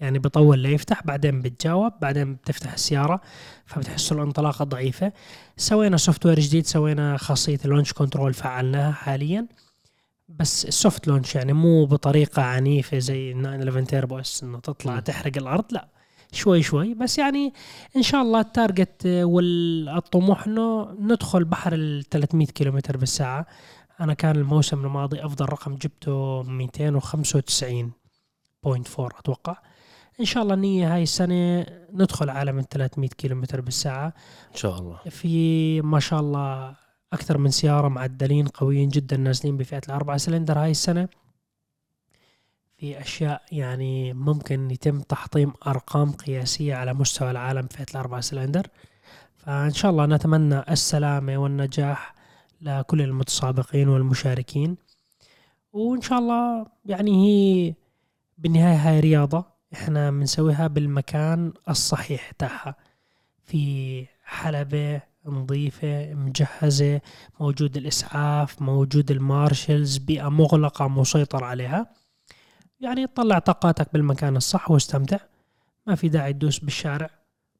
[0.00, 3.20] يعني بطول ليفتح بعدين بتجاوب بعدين بتفتح السيارة
[3.66, 5.12] فبتحسوا الانطلاقة ضعيفة.
[5.56, 9.46] سوينا software جديد سوينا خاصية ال launch control فعلناها حاليا.
[10.28, 14.98] بس ال soft launch يعني مو بطريقة عنيفة زي 911 Turbo S إنه تطلع م.
[14.98, 15.88] تحرق الأرض لا.
[16.32, 16.94] شوي شوي.
[16.94, 17.52] بس يعني
[17.96, 23.46] إن شاء الله ال target والطموح إنه ندخل بحر ال 300 كيلومتر بالساعة.
[24.00, 29.56] أنا كان الموسم الماضي أفضل رقم جبته 295.4 أتوقع.
[30.20, 34.06] إن شاء الله النية هاي السنة ندخل عالم ال 300 كيلومتر بالساعة.
[34.52, 34.98] إن شاء الله.
[35.10, 36.74] في ما شاء الله
[37.12, 41.08] أكثر من سيارة معدلين قويين جدا نازلين بفئة الأربعة سلندر هاي السنة.
[42.76, 48.66] في أشياء يعني ممكن يتم تحطيم أرقام قياسية على مستوى العالم فئة الأربعة سلندر.
[49.36, 52.14] فإن شاء الله نتمنى السلامة والنجاح
[52.60, 54.76] لكل المتسابقين والمشاركين.
[55.72, 57.74] وإن شاء الله يعني هي
[58.38, 62.74] بالنهاية هاي رياضة إحنا بنسويها بالمكان الصحيح تاعها.
[63.44, 67.00] في حلبة نظيفة مجهزة
[67.40, 71.86] موجود الإسعاف موجود المارشلز بيئة مغلقة مسيطر عليها.
[72.80, 75.18] يعني طلع طاقاتك بالمكان الصح واستمتع.
[75.86, 77.10] ما في داعي تدوس بالشارع.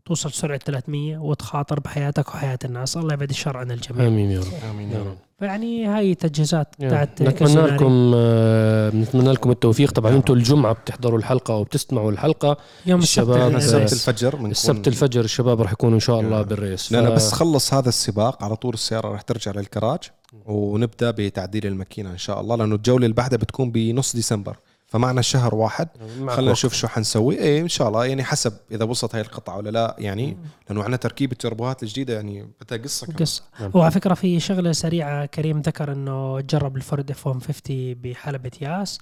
[0.06, 2.96] توصل سرعة 300 وتخاطر بحياتك وحياة الناس.
[2.96, 4.06] الله يبعد الشر عن الجميع.
[4.06, 4.70] آمين يا رب.
[4.70, 5.16] آمين يا رب.
[5.38, 9.92] فيعني هاي تجهيزات بتاعت نتمنى لكم آه نتمنى لكم التوفيق.
[9.92, 12.56] طبعا أنتم الجمعة بتحضروا الحلقة وبتستمعوا الحلقة.
[12.86, 17.12] يوم الشباب السبت الفجر السبت الفجر الشباب راح يكونوا إن شاء الله بالريس لا ف...
[17.12, 18.44] بس خلص هذا السباق.
[18.44, 20.00] على طول السيارة راح ترجع للكراج.
[20.46, 24.56] ونبدأ بتعديل الماكينة إن شاء الله لأنه الجولة اللي بعدها بتكون بنص ديسمبر.
[24.96, 25.88] فمعنا شهر واحد.
[26.28, 27.38] خلينا نشوف شو حنسوي.
[27.38, 28.06] إيه إن شاء الله.
[28.06, 29.96] يعني حسب إذا وصلت هاي القطعة ولا لا.
[29.98, 30.36] يعني
[30.68, 33.18] لأنه عندنا تركيب التربوهات الجديدة يعني بدها قصة كمان.
[33.18, 33.42] قصة.
[33.60, 33.70] نعم.
[33.74, 38.98] وعلى فكرة في شغلة سريعة كريم ذكر إنه جرب الفورد F 150 بحلبة ياس.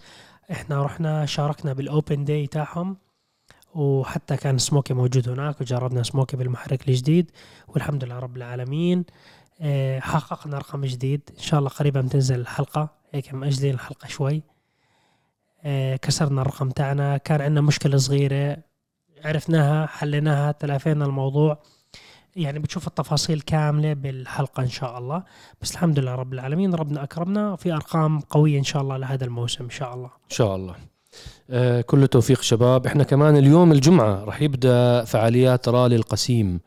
[0.51, 2.97] إحنا رحنا شاركنا بال open day تاعهم
[3.75, 7.31] وحتى كان سموكي موجود هناك وجربنا سموكي بالمحرك الجديد
[7.69, 9.05] والحمد لله رب العالمين.
[9.61, 11.21] آه، حققنا رقم جديد.
[11.39, 12.89] إن شاء الله قريبا بتنزل الحلقة.
[13.13, 14.54] هيك مأجلين الحلقة شوي.
[16.03, 18.57] كسرنا الرقم تاعنا كان عندنا مشكلة صغيرة
[19.25, 21.63] عرفناها حليناها تلافينا الموضوع.
[22.37, 25.23] يعني بتشوف التفاصيل كاملة بالحلقة إن شاء الله.
[25.63, 29.65] بس الحمد لله رب العالمين ربنا أكرمنا في أرقام قوية إن شاء الله لهذا الموسم
[29.65, 30.07] إن شاء الله.
[30.07, 30.75] إن شاء الله.
[31.51, 32.87] آه كل التوفيق شباب.
[32.87, 36.61] إحنا كمان اليوم الجمعة راح يبدأ فعاليات رالي القسيم.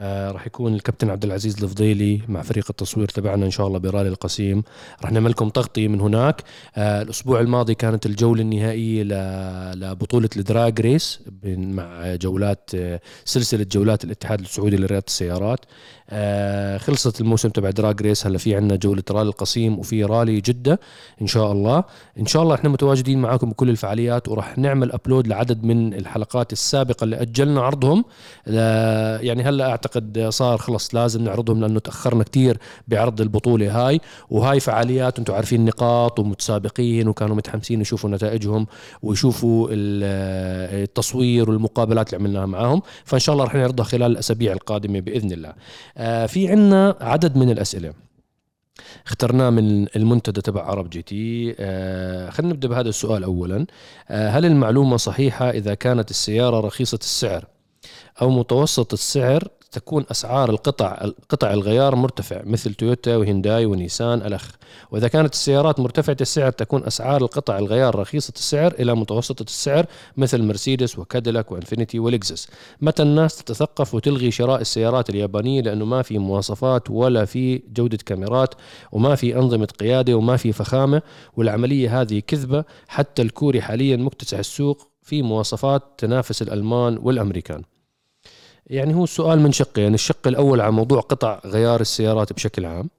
[0.00, 4.08] آه راح يكون الكابتن عبد العزيز الفضيلي مع فريق التصوير تبعنا إن شاء الله برالي
[4.08, 4.62] القسيم
[5.02, 6.42] راح نعمل لكم تغطية من هناك.
[6.76, 9.02] آه الأسبوع الماضي كانت الجولة النهائية
[9.74, 15.60] لبطولة الدراج ريس مع جولات آه سلسلة جولات الاتحاد السعودي لرياضة السيارات.
[16.10, 18.26] آه خلصت الموسم تبع drag race.
[18.26, 20.80] هلا في عندنا جولة رالي القصيم وفي رالي جدة
[21.22, 21.84] إن شاء الله.
[22.18, 27.04] إن شاء الله إحنا متواجدين معاكم بكل الفعاليات وراح نعمل upload لعدد من الحلقات السابقة
[27.04, 28.04] اللي أجلنا عرضهم.
[28.46, 34.00] لا- يعني هلا أعتقد صار خلص لازم نعرضهم لأنه تأخرنا كتير بعرض البطولة هاي.
[34.30, 38.66] وهاي فعاليات أنتم عارفين نقاط ومتسابقين وكانوا متحمسين يشوفوا نتائجهم
[39.02, 42.82] ويشوفوا ال- التصوير والمقابلات اللي عملناها معاهم.
[43.04, 45.52] فإن شاء الله رح نعرضها خلال الأسابيع القادمة بإذن الله.
[45.96, 47.92] آه، في عنا عدد من الأسئلة.
[49.06, 51.54] اخترناه من المنتدى تبع عرب جي تي.
[51.60, 53.66] آه خلينا نبدأ بهذا السؤال اولا.
[54.08, 57.44] آه هل المعلومة صحيحة إذا كانت السيارة رخيصة السعر
[58.22, 64.50] أو متوسط السعر تكون أسعار القطع قطع الغيار مرتفع مثل تويوتا وهينداي ونيسان ألخ.
[64.90, 70.42] وإذا كانت السيارات مرتفعة السعر تكون أسعار القطع الغيار رخيصة السعر إلى متوسطة السعر مثل
[70.42, 72.48] مرسيدس وكاديلاك وإنفينيتي ولكزس
[72.80, 78.54] متى الناس تتثقف وتلغي شراء السيارات اليابانية؟ لأنه ما في مواصفات ولا في جودة كاميرات
[78.92, 81.02] وما في أنظمة قيادة وما في فخامة.
[81.36, 82.64] والعملية هذه كذبة.
[82.88, 87.62] حتى الكوري حاليا مكتسح السوق في مواصفات تنافس الألمان والأمريكان.
[88.66, 92.90] يعني هو السؤال من شقين الشق الأول على موضوع قطع غيار السيارات بشكل عام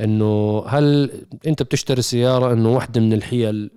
[0.00, 1.10] إنه هل
[1.46, 3.70] أنت بتشتري سيارة إنه واحدة من الحيل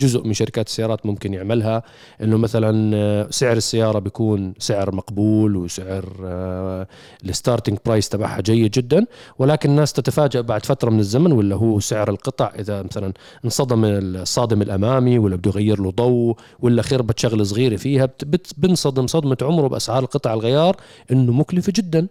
[0.00, 1.82] جزء من شركات السيارات ممكن يعملها
[2.22, 6.86] إنه مثلا سعر السيارة بيكون سعر مقبول وسعر آه،
[7.24, 9.06] ال starting price تبعها جيد جدا
[9.38, 12.52] ولكن الناس تتفاجأ بعد فترة من الزمن ولا هو سعر القطع.
[12.58, 13.12] إذا مثلا
[13.44, 18.08] انصدم الصادم الأمامي ولا بده يغير له ضوء ولا خربت شغله صغيرة فيها
[18.56, 20.76] بنصدم صدمة عمره بأسعار القطع الغيار
[21.12, 22.08] إنه مكلفة جدا.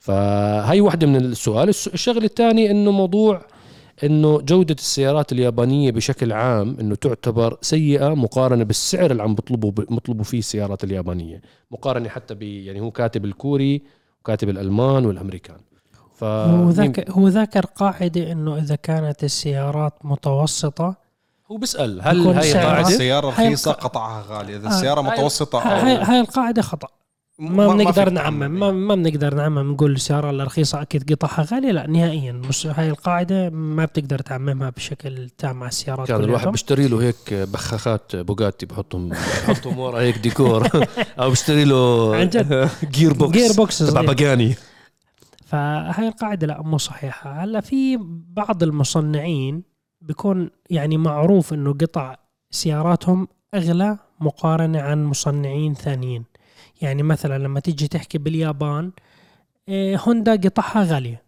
[0.00, 1.68] فهي واحدة من السؤال.
[1.68, 3.42] الس- الشغلة الثاني إنه موضوع
[4.04, 10.24] إنه جودة السيارات اليابانية بشكل عام إنه تعتبر سيئة مقارنة بالسعر اللي عم بيطلبوا بيطلبوا
[10.24, 11.40] فيه السيارات اليابانية.
[11.70, 13.82] مقارنة حتى ب يعني هو كاتب الكوري
[14.20, 15.56] وكاتب الألمان والأمريكان.
[16.14, 20.94] ف هو ذاك هو ذاكر قاعدة إنه إذا كانت السيارات متوسطة
[21.50, 25.96] هو بيسأل هل هاي سعرها- قاعدة السيارة رخيصة؟ قطعها غالي إذا آه، السيارة متوسطة هاي
[25.96, 26.88] هاي القاعدة خطأ.
[27.40, 28.78] ما بنقدر نعمم ما, يعني.
[28.78, 33.84] ما بنقدر نعمم نقول السيارة الرخيصه أكيد قطعها غالية لا نهائيا مش هاي القاعدة ما
[33.84, 36.48] بتقدر تعممها بشكل تام مع السيارات كان الواحد.
[36.48, 40.68] بيشتري له هيك بخاخات بوجاتي بحطهم بحطهم ورا هيك ديكور
[41.20, 42.68] أو بيشتري له عن جد.
[42.90, 44.00] gearbox gearbox تبع.
[44.02, 44.54] باجاني
[45.46, 47.98] فهاي القاعدة لا مو صحيحة هلأ في
[48.36, 49.62] بعض المصنعين
[50.00, 52.16] بيكون يعني معروف إنه قطع
[52.50, 56.24] سياراتهم أغلى مقارنة عن مصنعين ثانيين
[56.82, 58.90] يعني مثلا لما تيجي تحكي باليابان
[59.68, 61.22] إيه، هوندا قطعها غالية.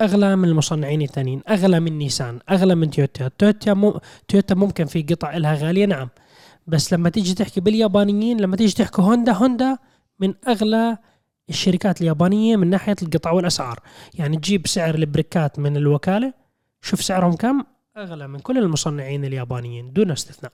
[0.00, 3.28] أغلى من المصنعين الثانيين أغلى من نيسان أغلى من تويوتا.
[3.28, 6.08] تويوتا مو تويوتا ممكن في قطع لها غالية نعم.
[6.66, 9.78] بس لما تيجي تحكي باليابانيين لما تيجي تحكي هوندا هوندا
[10.20, 10.98] من أغلى
[11.48, 13.80] الشركات اليابانية من ناحية القطع والأسعار.
[14.14, 16.34] يعني تجيب سعر البريكات من الوكالة
[16.82, 17.64] شوف سعرهم كم؟
[17.96, 20.52] أغلى من كل المصنعين اليابانيين دون استثناء.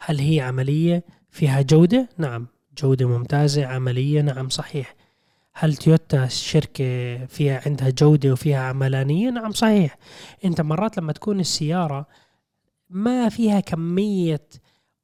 [0.00, 2.46] هل هي عملية؟ فيها جودة؟ نعم
[2.78, 4.94] جودة ممتازة عملية نعم صحيح.
[5.52, 9.96] هل تويوتا شركة فيها عندها جودة وفيها عملانية؟ نعم صحيح.
[10.44, 12.06] أنت مرات لما تكون السيارة
[12.90, 14.46] ما فيها كمية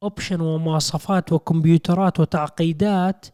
[0.03, 3.27] option ومواصفات وكمبيوترات وتعقيدات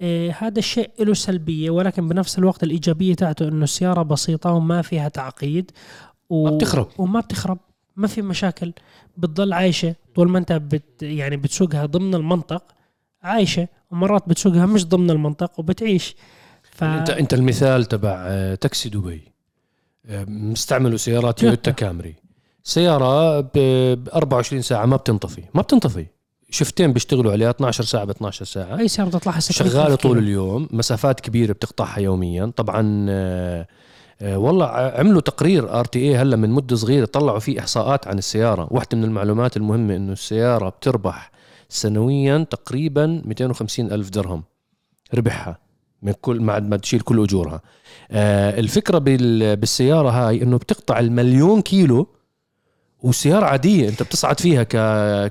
[0.00, 5.08] إيه هذا الشيء له سلبية ولكن بنفس الوقت الإيجابية تاعته إنه السيارة بسيطة وما فيها
[5.08, 5.70] تعقيد
[6.30, 6.44] و...
[6.44, 6.88] ما بتخرب.
[6.98, 7.58] وما بتخرب
[7.96, 8.72] ما في مشاكل
[9.16, 9.94] بتضل عايشة.
[10.14, 11.02] طول ما أنت بت...
[11.02, 12.62] يعني بتسوقها ضمن المنطق
[13.22, 13.68] عايشة.
[13.90, 16.16] ومرات بتسوقها مش ضمن المنطق وبتعيش.
[16.70, 16.84] ف...
[16.84, 19.22] انت انت المثال تبع آه، تاكسي دبي.
[20.06, 21.70] آه، مستعملوا سيارات تويوتا.
[21.70, 22.14] كامري.
[22.64, 23.50] سيارة ب
[23.94, 25.42] ب 24 ساعة ما بتنطفي.
[25.54, 26.06] ما بتنطفي.
[26.50, 28.78] شفتين بيشتغلوا عليها 12 ساعة ب 12 ساعة.
[28.78, 29.94] أي سيارة بتطلعها 600 شغالة.
[29.94, 30.68] طول اليوم.
[30.70, 32.52] مسافات كبيرة بتقطعها يوميا.
[32.56, 33.66] طبعا آه،
[34.22, 38.68] والله ع- عملوا تقرير RTA هلا من مدة صغيرة طلعوا فيه إحصاءات عن السيارة.
[38.70, 41.30] واحدة من المعلومات المهمة إنه السيارة بتربح
[41.68, 44.42] سنويا تقريبا 250 ألف درهم
[45.14, 45.58] ربحها
[46.02, 47.60] من كل بعد ما تشيل كل أجورها.
[48.10, 52.06] آه الفكرة بال- بالسيارة هاي إنه بتقطع المليون كيلو
[53.02, 54.76] وسيارة عادية أنت بتصعد فيها ك...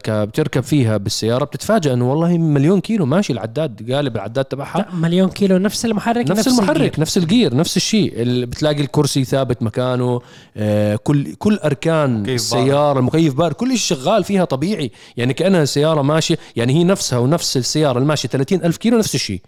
[0.01, 4.77] ك بتركب فيها بالسيارة بتتفاجأ إنه والله مليون كيلو ماشي العداد قالب العداد تبعها.
[4.77, 6.61] لا مليون كيلو نفس المحرك نفس, الجير.
[6.63, 8.13] المحرك نفس الجير نفس الشيء.
[8.15, 10.21] ال- بتلاقي الكرسي ثابت مكانه
[10.57, 14.91] آه، كل كل أركان مكيف السياره المكيف بار كل شيء شغال فيها طبيعي.
[15.17, 19.41] يعني كأنها سيارة ماشية يعني هي نفسها ونفس السيارة الماشية 30 ألف كيلو نفس الشيء.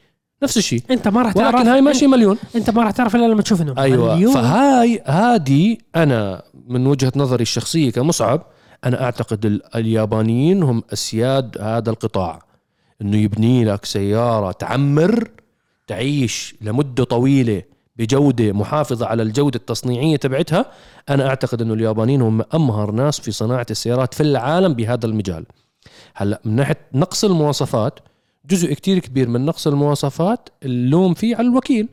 [0.44, 0.84] نفس الشيء.
[0.92, 2.38] أنت ما راح تعرف ولكن هاي ماشيه مليون.
[2.56, 3.74] أنت ما راح تعرف إلا لما تشوف إنه.
[3.78, 4.16] أيوه.
[4.16, 4.34] مليون.
[4.34, 8.42] فهاي هذه أنا من وجهة نظري الشخصية كمصعب
[8.86, 12.40] أنا أعتقد ال- اليابانيين هم أسياد هذا القطاع.
[13.02, 15.30] إنه يبني لك سيارة تعمر
[15.88, 17.62] تعيش لمدة طويلة
[17.96, 20.66] بجودة محافظة على الجودة التصنيعية تبعتها.
[21.10, 25.46] أنا أعتقد إنه اليابانيين هم أمهر ناس في صناعة السيارات في العالم بهذا المجال.
[26.16, 28.00] هلا من ناحية نقص المواصفات
[28.50, 31.88] جزء كتير كبير من نقص المواصفات اللوم فيه على الوكيل.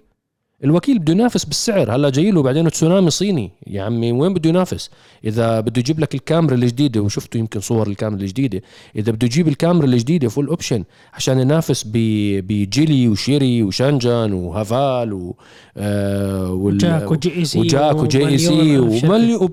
[0.64, 1.94] الوكيل بده ينافس بالسعر.
[1.94, 3.50] هلا جاي له بعدين تسونامي صيني.
[3.66, 4.90] يا عمي وين بده ينافس؟
[5.24, 8.62] إذا بده يجيب لك الكامري الجديدة وشفتوا يمكن صور الكامري الجديدة.
[8.96, 15.36] إذا بده يجيب الكامري الجديدة full option عشان ينافس ب- بجيلي وشيري وشانجان وهافال و
[15.76, 19.50] آه وجاك وجي إي سي وجاك وجي إي سي ومليون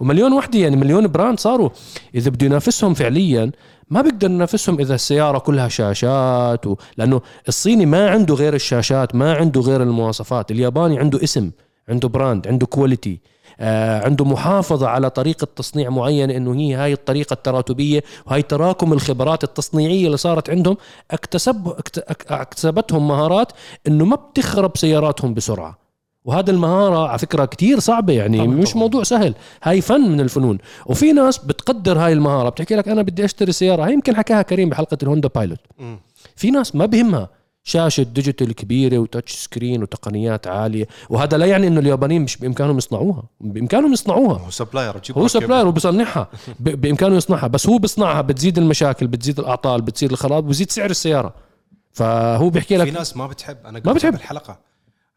[0.00, 1.70] ومليون وحدة يعني مليون brand صاروا.
[2.14, 3.50] إذا بده ينافسهم فعليا
[3.90, 6.76] ما بيقدر ينافسهم إذا السيارة كلها شاشات و...
[6.96, 10.50] لأنه الصيني ما عنده غير الشاشات ما عنده غير المواصفات.
[10.50, 11.50] الياباني عنده اسم
[11.88, 13.20] عنده brand عنده quality
[13.60, 19.44] آه عنده محافظة على طريقة تصنيع معينة إنه هي هاي الطريقة التراتبية وهي تراكم الخبرات
[19.44, 20.76] التصنيعية اللي صارت عندهم.
[21.10, 23.52] اكتسب اكت- اك- اكتسبتهم مهارات
[23.86, 25.79] إنه ما بتخرب سياراتهم بسرعة.
[26.30, 28.80] وهذا المهارة على فكرة كتير صعبة يعني طبعاً، مش طبعاً.
[28.82, 29.34] موضوع سهل.
[29.62, 30.58] هاي فن من الفنون.
[30.86, 33.84] وفي ناس بتقدر هاي المهارة بتحكي لك أنا بدي أشتري سيارة.
[33.86, 35.58] هاي يمكن حكاها كريم بحلقة الهوندا بايلوت.
[35.78, 35.98] مم.
[36.36, 37.28] في ناس ما بهمها.
[37.64, 40.86] شاشة digital كبيرة و touch screen وتقنيات عالية.
[41.10, 43.22] وهذا لا يعني إنه اليابانيين مش بإمكانهم يصنعوها.
[43.40, 44.38] بإمكانهم يصنعوها.
[44.38, 45.28] هو supplier هو.
[45.28, 46.28] supplier وبصنعها.
[46.60, 47.46] بإمكانه يصنعها.
[47.46, 51.34] بس هو بصنعها بتزيد المشاكل بتزيد الأعطال بتزيد الخراب بزيد سعر السيارة.
[51.92, 53.56] فهو بيحكي في لك ناس ما بتحب.
[53.66, 54.12] أنا ما بتحب.
[54.12, 54.58] بالحلقة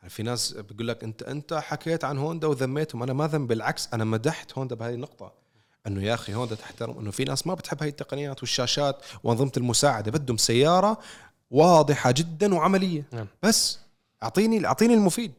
[0.08, 3.04] في ناس بيقول لك انت أنت حكيت عن هوندا وذميتهم.
[3.04, 5.32] أنا ما ذم بالعكس أنا مدحت هوندا بهذه النقطة.
[5.88, 10.12] أنه يا أخي هوندا تحترم أنه في ناس ما بتحب هاي التقنيات والشاشات وأنظمة المساعدة.
[10.12, 10.98] بدهم سيارة
[11.52, 13.04] واضحة جدا وعملية.
[13.14, 13.26] نعم.
[13.44, 13.80] بس
[14.24, 15.32] اعطيني أعطيني المفيد.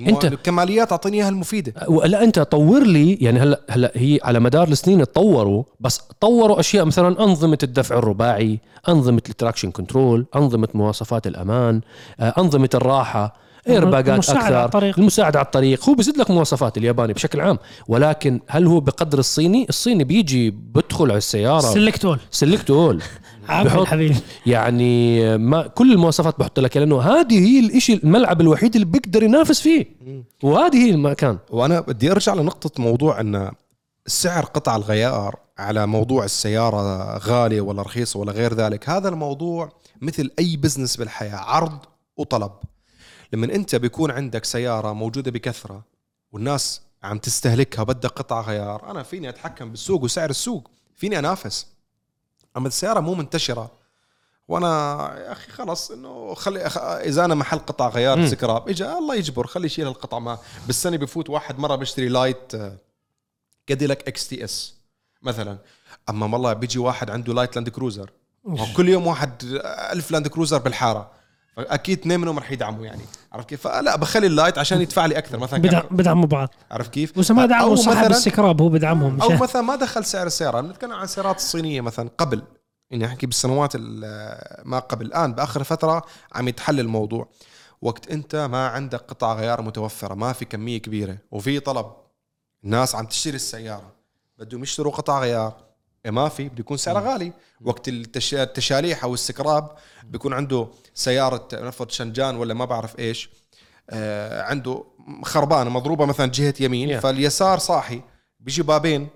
[0.00, 1.72] أنت- الكماليات أعطيني إياها المفيدة.
[2.04, 6.84] لا أنت طور لي يعني هلا هلا هي على مدار السنين تطوروا بس طوروا أشياء
[6.84, 11.80] مثلا أنظمة الدفع الرباعي أنظمة ال traction control أنظمة مواصفات الأمان
[12.20, 13.42] آه، أنظمة الراحة.
[13.68, 14.98] ايرباجات المساعدة على أكثر الطريق.
[14.98, 15.88] المساعده على الطريق.
[15.88, 21.04] هو بزيد لك مواصفات الياباني بشكل عام ولكن هل هو بقدر الصيني؟ الصيني بيجي بدخل
[21.10, 21.60] على السيارة.
[21.60, 23.02] select all select all
[23.48, 24.16] بحط- حبيبي.
[24.46, 29.60] يعني ما كل المواصفات بحط لك لأنه هذه هي الإشي الملعب الوحيد اللي بيقدر ينافس
[29.60, 29.86] فيه.
[30.42, 31.38] وهذه هي المكان.
[31.50, 33.50] وأنا بدي أرجع لنقطة موضوع إن
[34.06, 39.68] سعر قطع الغيار على موضوع السيارة غالية ولا رخيصة ولا غير ذلك هذا الموضوع
[40.02, 41.78] مثل أي بزنس بالحياة عرض
[42.16, 42.50] وطلب.
[43.32, 45.84] لما انت بيكون عندك سيارة موجودة بكثرة
[46.32, 51.66] والناس عم تستهلكها بدك قطع غيار أنا فيني أتحكم بالسوق وسعر السوق؟ فيني أنافس؟
[52.56, 53.70] أما السيارة مو منتشرة.
[54.48, 54.68] وأنا
[55.18, 56.78] يا أخي خلص إنه خلي أخ...
[56.78, 58.26] إذا أنا محل قطع غيار.
[58.26, 62.52] سكراب اجى الله يجبر خلي يشيل القطع ما بالسنة بفوت واحد مرة بيشتري light
[63.66, 64.74] كاديلاك XTS
[65.22, 65.58] مثلا.
[66.08, 68.10] أما والله بيجي واحد عنده light لاند كروزر
[68.76, 69.42] كل يوم واحد
[69.92, 71.21] ألف لاند كروزر بالحارة.
[71.56, 73.02] فأكيد اثنين منهم رح يدعموا يعني.
[73.32, 75.38] عرفت كيف؟ فلا بخلي ال light عشان يدفع لي أكثر.
[75.38, 76.48] مثلا بدعم بدعموا بعض.
[76.70, 79.22] عرفت كيف؟ بس ما دعموا صاحب مثلاً- السكراب هو بدعمهم.
[79.22, 80.60] أو مثلا ما دخل سعر السيارة.
[80.60, 82.42] نتكلم عن السيارات الصينية مثلا قبل.
[82.90, 85.06] يعني احكي بالسنوات ال- ما قبل.
[85.06, 87.28] الآن بآخر فترة عم يتحل الموضوع.
[87.82, 91.86] وقت أنت ما عندك قطع غيار متوفرة ما في كمية كبيرة وفي طلب
[92.64, 93.92] الناس عم تشتري السيارة.
[94.38, 95.56] بدهم يشتروا قطع غيار.
[96.10, 97.32] ما في بده يكون سعرها غالي.
[97.60, 98.34] وقت التش...
[98.34, 99.70] التشاليح أو السكراب
[100.04, 103.30] بيكون عنده سيارة نفرض شنجان ولا ما بعرف إيش
[103.90, 104.84] آه عنده
[105.22, 107.02] خربانة مضروبة مثلا جهة يمين Yeah.
[107.02, 108.02] فاليسار صاحي
[108.40, 109.08] بيجي بابين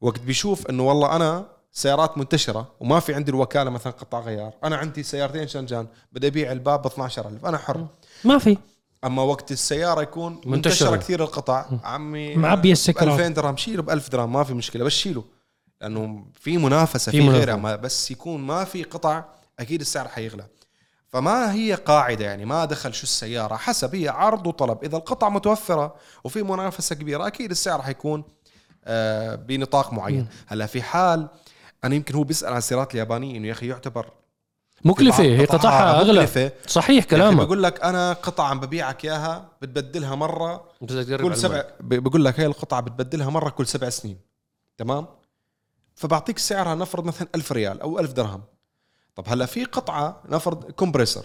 [0.00, 4.76] وقت بيشوف إنه والله أنا سيارات منتشرة وما في عندي الوكالة مثلا قطع غيار أنا
[4.76, 7.86] عندي سيارتين شنجان بدي أبيع الباب ب 12000 أنا حر.
[8.24, 8.58] ما في.
[9.04, 10.50] أما وقت السيارة يكون منتشرة.
[10.50, 13.08] منتشرة كثير القطع عمي معبية السكراب.
[13.20, 15.24] 2000 درهم شيله ب 1000 درهم ما في مشكلة بس شيله.
[15.84, 17.38] لأنه في منافسة في في, منافسة.
[17.38, 19.24] غيرها ما بس يكون ما في قطع
[19.60, 20.46] أكيد السعر حيغلى.
[21.08, 24.84] فما هي قاعدة يعني ما دخل شو السيارة؟ حسب هي عرض وطلب.
[24.84, 25.94] إذا القطع متوفرة
[26.24, 28.24] وفي منافسة كبيرة أكيد السعر حيكون
[28.84, 30.26] آه، بنطاق معين.
[30.46, 31.28] هلا في حال
[31.84, 34.10] أنا يمكن هو بيسأل عن السيارات اليابانية إنه يا أخي يعتبر
[34.84, 36.52] بعض هي قطعها مكلفة.
[36.66, 37.46] صحيح كلامك.
[37.46, 40.14] بقول لك أنا قطعه عم ببيعك إياها بتبدلها
[41.02, 44.18] تقرب كل سبع بقول لك هي القطعه بتبدلها مرة كل سبع سنين.
[44.76, 45.06] تمام؟
[45.94, 48.42] فبعطيك سعرها نفرض مثلا ألف ريال أو ألف درهم.
[49.16, 51.24] طب هلا في قطعة نفرض كومبريسر.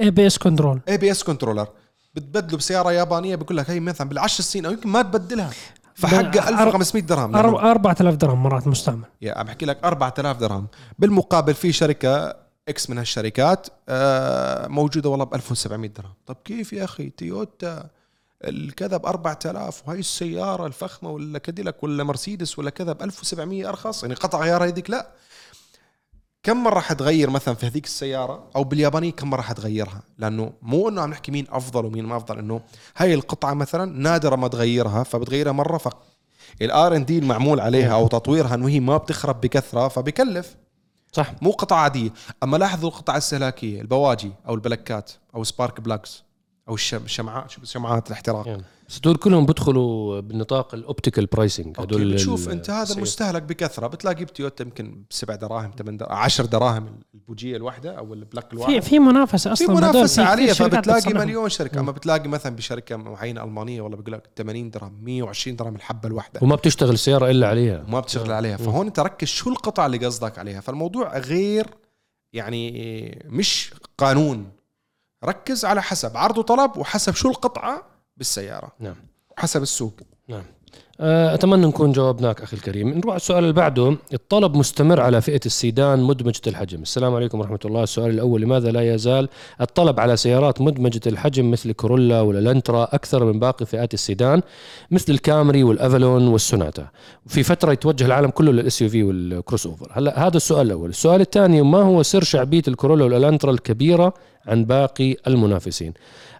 [0.00, 1.68] اي بي اس كنترول اي بي اس كنترولر
[2.14, 5.50] بتبدله بسيارة يابانية بقول لك هي مثلا بالعشر سنين أو يمكن ما تبدلها.
[5.94, 9.04] فحقها أر- 1500 درهم لأنه- 4000 درهم مرات مستعمل.
[9.22, 10.66] يا عم بحكي لك 4000 درهم.
[10.98, 12.36] بالمقابل في شركة
[12.68, 16.12] X من هالشركات آه، موجودة والله ب 1700 درهم.
[16.26, 17.90] طب كيف يا أخي؟ تويوتا
[18.44, 24.02] الكذا ب 4000 وهي السيارة الفخمة ولا كاديلاك ولا مرسيدس ولا كذا ب 1700 أرخص
[24.02, 25.08] يعني قطع غيار هذيك لا.
[26.42, 31.02] كم مرة حتغير مثلا في هذيك السيارة؟ أو باليابانية كم مرة حتغيرها لأنه مو إنه
[31.02, 32.60] عم نحكي مين أفضل ومين ما أفضل إنه
[32.96, 35.88] هاي القطعة مثلا نادرة ما تغيرها فبتغيرها مرة ف
[36.62, 40.56] ال R&D المعمول عليها أو تطويرها إنه هي ما بتخرب بكثرة فبكلف.
[41.12, 41.32] صح.
[41.42, 42.10] مو قطعة عادية.
[42.42, 46.27] أما لاحظوا القطع الاستهلاكيه البواجي أو البلكات أو spark plugs
[46.68, 48.46] أو الشم- الشمعات شو- شمعات الاحتراق.
[48.46, 48.62] يعني.
[48.88, 53.86] بس دول كلهم بدخلوا بالنطاق ال optical pricing okay بتشوف أنت هذا المستهلك بكثرة.
[53.86, 58.72] بتلاقي بتويوتا يمكن بسبع دراهم ثمان دراهم 10 دراهم البوجية الواحدة أو ال plug الواحد
[58.72, 61.14] في في منافسة في أصلا هدول منافسه عالية فبتلاقي.
[61.14, 61.80] مليون شركة.
[61.80, 66.40] أما بتلاقي مثلا بشركة معينة ألمانية والله بقول لك 80 درهم 120 درهم الحبة الواحدة.
[66.42, 67.84] وما بتشتغل السيارة إلا عليها.
[67.88, 68.56] وما بتشتغل عليها.
[68.56, 70.60] فهون انت ركز شو القطع اللي قصدك عليها.
[70.60, 71.66] فالموضوع غير
[72.32, 74.46] يعني مش قانون.
[75.24, 77.82] ركز على حسب عرض وطلب وحسب شو القطعة
[78.16, 78.96] بالسيارة نعم.
[79.30, 80.00] وحسب السوق.
[80.28, 80.42] نعم.
[81.00, 82.88] آه، أتمنى نكون جاوبناك أخي الكريم.
[82.88, 83.96] نروح على السؤال اللي بعده.
[84.14, 86.82] الطلب مستمر على فئة السيدان مدمجة الحجم.
[86.82, 87.82] السلام عليكم ورحمة الله.
[87.82, 89.28] السؤال الأول لماذا لا يزال
[89.60, 94.42] الطلب على سيارات مدمجة الحجم مثل كورولا والالنترا أكثر من باقي فئات السيدان
[94.90, 96.88] مثل الكامري والافالون والسوناتا؟
[97.26, 99.92] في فترة يتوجه العالم كله لل SUV وال crossover.
[99.92, 100.90] هلا هذا السؤال الأول.
[100.90, 104.14] السؤال الثاني ما هو سر شعبية الكورولا والالنترا الكبيرة
[104.48, 105.92] عن باقي المنافسين.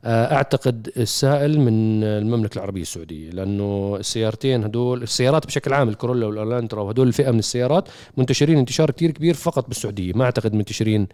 [0.05, 6.83] آه، أعتقد السائل من المملكة العربية السعودية لأنه السيارتين هدول السيارات بشكل عام الكورولا والالانترا
[6.83, 11.09] وهدول الفئه من السيارات منتشرين انتشار كتير كبير فقط بالسعودية ما أعتقد منتشرين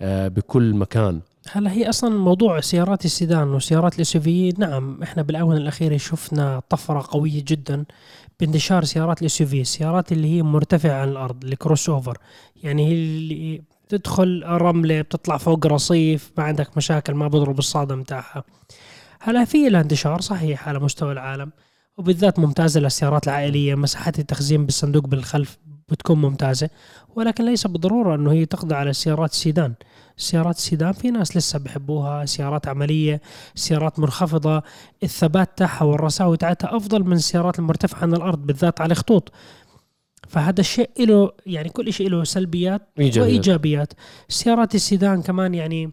[0.00, 1.20] آه، بكل مكان.
[1.50, 4.16] هلا هي أصلا موضوع سيارات السيدان وسيارات ال SUV
[4.58, 7.84] نعم إحنا بالاونه الاخيره شفنا طفرة قوية جدا
[8.40, 12.18] بانتشار سيارات ال SUV السيارات اللي هي مرتفعة عن الأرض ال crossover
[12.62, 18.44] يعني هي اللي بتدخل رملة بتطلع فوق رصيف ما عندك مشاكل ما بضرب الصادم تاعها.
[19.20, 21.50] هلا في لها انتشار صحيح على مستوى العالم
[21.96, 25.58] وبالذات ممتازة للسيارات العائلية مساحات التخزين بالصندوق بالخلف
[25.88, 26.70] بتكون ممتازة
[27.16, 29.74] ولكن ليس بالضرورة إنه هي تقضي على سيارات السيدان
[30.16, 33.20] سيارات السيدان في ناس لسه بحبوها سيارات عملية
[33.54, 34.62] سيارات منخفضة
[35.02, 39.32] الثبات تاعها والرساوي تاعتها أفضل من السيارات المرتفعة عن الأرض بالذات على الخطوط.
[40.28, 43.28] فهذا الشيء له يعني كل شيء له سلبيات إيجابيات.
[43.28, 43.92] وإيجابيات.
[44.28, 45.90] سيارات السيدان كمان يعني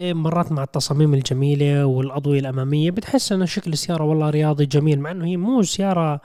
[0.00, 5.10] إيه، مرات مع التصاميم الجميلة والأضوية الأمامية بتحس أنه شكل السيارة والله رياضي جميل مع
[5.10, 6.20] أنه هي مو سيارة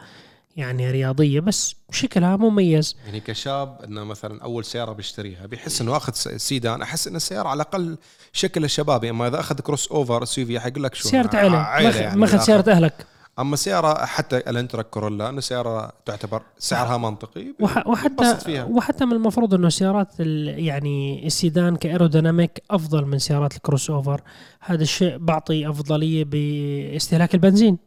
[0.56, 2.96] يعني رياضية بس شكلها مميز.
[3.06, 7.56] يعني كشاب إنه مثلا أول سيارة بيشتريها بيحس إنه اخذ سيدان أحس إن السيارة على
[7.56, 7.98] الأقل
[8.34, 12.20] شكل الشبابي اما إذا أخذ crossover SUV حيقول لك شو؟ سيارة أنا عائلة ماخذ يعني
[12.20, 12.46] ماخذ بالآخر.
[12.46, 13.06] سيارة أهلك.
[13.40, 18.64] أما سيارة حتى الانترا كورولا انه سيارة تعتبر سعرها منطقي وح- وحتى فيها.
[18.64, 24.22] وحتى من المفروض أنه سيارات يعني ال sedan ك aerodynamic أفضل من سيارات ال crossover.
[24.60, 27.78] هذا الشيء بعطي أفضلية باستهلاك البنزين.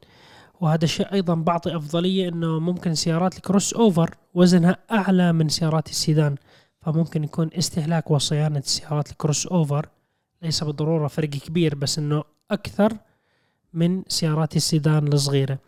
[0.61, 6.35] وهذا الشيء أيضا بعطي أفضلية أنه ممكن سيارات ال crossover وزنها أعلى من سيارات السيدان.
[6.81, 9.89] فممكن يكون استهلاك وصيانة سيارات ال crossover.
[10.43, 12.93] ليس بالضرورة فرق كبير بس أنه أكثر
[13.77, 15.59] من سيارات السيدان الصغيرة.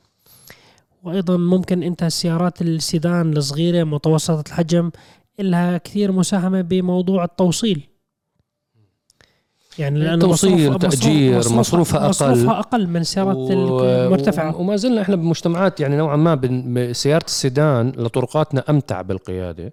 [1.03, 4.91] وأيضا ممكن أنت السيارات السيدان الصغيرة متوسطة الحجم
[5.39, 7.89] لها كثير مساهمة بموضوع التوصيل.
[9.79, 12.09] يعني لأنه توصيل، مصروف- مصروف- تأجير، مصروفها- مصروفها أقل.
[12.09, 17.89] مصروفها أقل من السيارات و- المرتفعه وما زلنا إحنا بمجتمعات يعني نوعا ما سيارة السيدان
[17.97, 19.73] لطرقاتنا أمتع بالقيادة.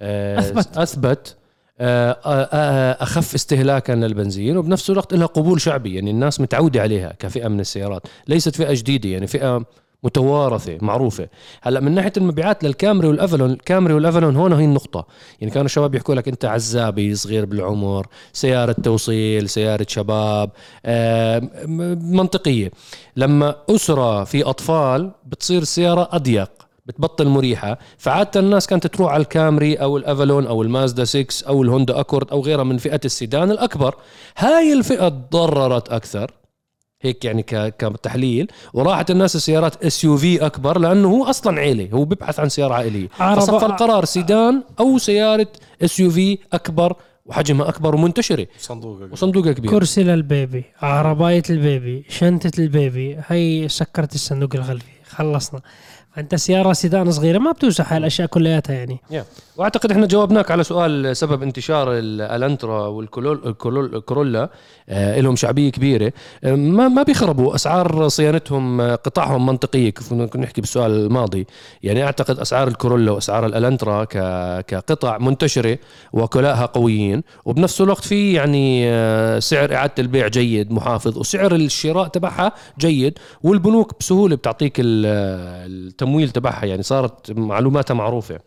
[0.00, 1.36] آه، أثبت.
[1.80, 7.12] آه، آه، آه، أخف استهلاكا للبنزين وبنفس الوقت لها قبول شعبي يعني الناس متعودة عليها
[7.18, 8.02] كفئة من السيارات.
[8.28, 9.64] ليست فئة جديدة يعني فئة
[10.02, 11.28] متوارثة معروفة.
[11.62, 15.06] هلأ من ناحية المبيعات للكامري والافالون الكامري والافالون هون هي النقطة.
[15.40, 20.50] يعني كانوا الشباب يحكوا لك أنت عزابي صغير بالعمر سيارة توصيل سيارة شباب
[22.12, 22.70] منطقية.
[23.16, 26.65] لما أسرة في أطفال بتصير السيارة أضيق.
[26.86, 27.78] بتبطل مريحة.
[27.98, 32.40] فعادة الناس كانت تروح على الكامري أو الأفالون أو المازدا 6 أو الهوندا أكورد أو
[32.40, 33.94] غيرها من فئة السيدان الأكبر.
[34.38, 36.30] هاي الفئة تضررت أكثر
[37.02, 38.48] هيك يعني ك- كتحليل.
[38.74, 43.08] وراحت الناس السيارات SUV أكبر لأنه هو أصلا عيلة هو بيبحث عن سيارة عائلية.
[43.08, 45.48] فصفى القرار سيدان أو سيارة
[45.84, 48.46] SUV أكبر وحجمها أكبر ومنتشرة.
[48.58, 49.70] صندوق وصندوقها كبير.
[49.70, 55.60] كرسي لل baby عرباية ال baby شنطة ال baby هي سكرت الصندوق الخلفي خلصنا.
[56.18, 59.00] أنت سيارة سيدان صغيرة ما بتوسع هاي الأشياء كلياتها يعني.
[59.56, 64.50] وأعتقد إحنا جاوبناك على سؤال سبب انتشار ال- الأنترا والكورولا
[64.88, 66.12] آه لهم شعبية كبيرة.
[66.44, 71.46] آه ما ما بيخربوا أسعار صيانتهم آه قطعهم منطقية كيف كنا نحكي بالسؤال الماضي.
[71.82, 75.78] يعني أعتقد أسعار الكورولا وأسعار الالانترا ك- كقطع منتشرة
[76.12, 77.22] وكلائها قويين.
[77.44, 81.18] وبنفس الوقت في يعني آه سعر إعادة البيع جيد محافظ.
[81.18, 88.38] وسعر الشراء تبعها جيد والبنوك بسهولة بتعطيك ال- التمويل تبعها يعني صارت معلوماتها معروفة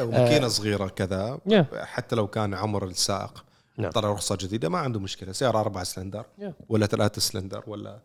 [0.00, 1.74] وماكينة صغيرة كذا Yeah.
[1.76, 3.44] حتى لو كان عمر السائق
[3.78, 3.90] نعم.
[3.90, 6.44] طلع رخصه جديده ما عنده مشكلة سياره أربع cylinder Yeah.
[6.68, 7.98] ولا ثلاثة سلندر ولا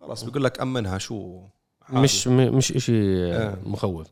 [0.00, 1.40] خلاص بيقول لك أمنها شو
[1.88, 2.00] عادي.
[2.00, 2.94] مش مش شيء
[3.34, 3.56] آه.
[3.66, 4.06] مخوف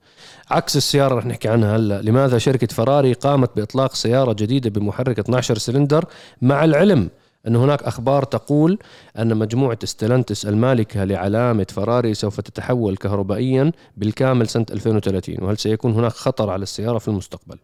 [0.51, 5.59] عكس السيارة رح نحكي عنها هلا لماذا شركة فراري قامت بإطلاق سيارة جديدة بمحرك 12
[5.59, 6.05] سلندر
[6.43, 7.11] مع العلم
[7.49, 8.79] أن هناك أخبار تقول
[9.19, 16.13] أن مجموعة ستلانتس المالكة لعلامة فراري سوف تتحول كهربائيا بالكامل سنة 2030 وهل سيكون هناك
[16.13, 17.59] خطر على السيارة في المستقبل؟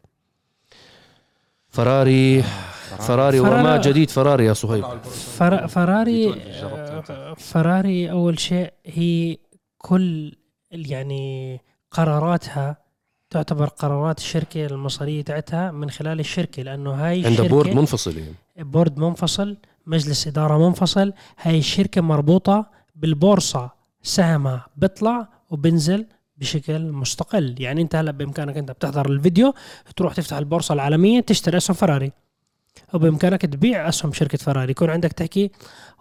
[1.68, 2.42] فراري
[2.98, 5.68] فراري وما جديد فراري يا صهيب فر...
[5.68, 9.36] فراري آه، فراري أول شيء هي
[9.78, 10.32] كل
[10.70, 11.60] يعني
[11.90, 12.76] قراراتها
[13.30, 18.34] تعتبر قرارات الشركة المصرية تاعتها من خلال الشركة لأنه هاي عندها الشركة board منفصل يعني.
[18.58, 19.56] board منفصل
[19.86, 21.12] مجلس إدارة منفصل
[21.42, 22.66] هاي الشركة مربوطة
[22.96, 23.70] بالبورصة.
[24.02, 26.06] سهمها بيطلع وبنزل
[26.36, 27.54] بشكل مستقل.
[27.58, 29.54] يعني أنت هلا بإمكانك أنت بتحضر الفيديو
[29.96, 32.12] تروح تفتح البورصة العالمية تشتري أسهم فراري.
[32.94, 34.70] وبإمكانك تبيع أسهم شركة فراري.
[34.70, 35.50] يكون عندك تحكي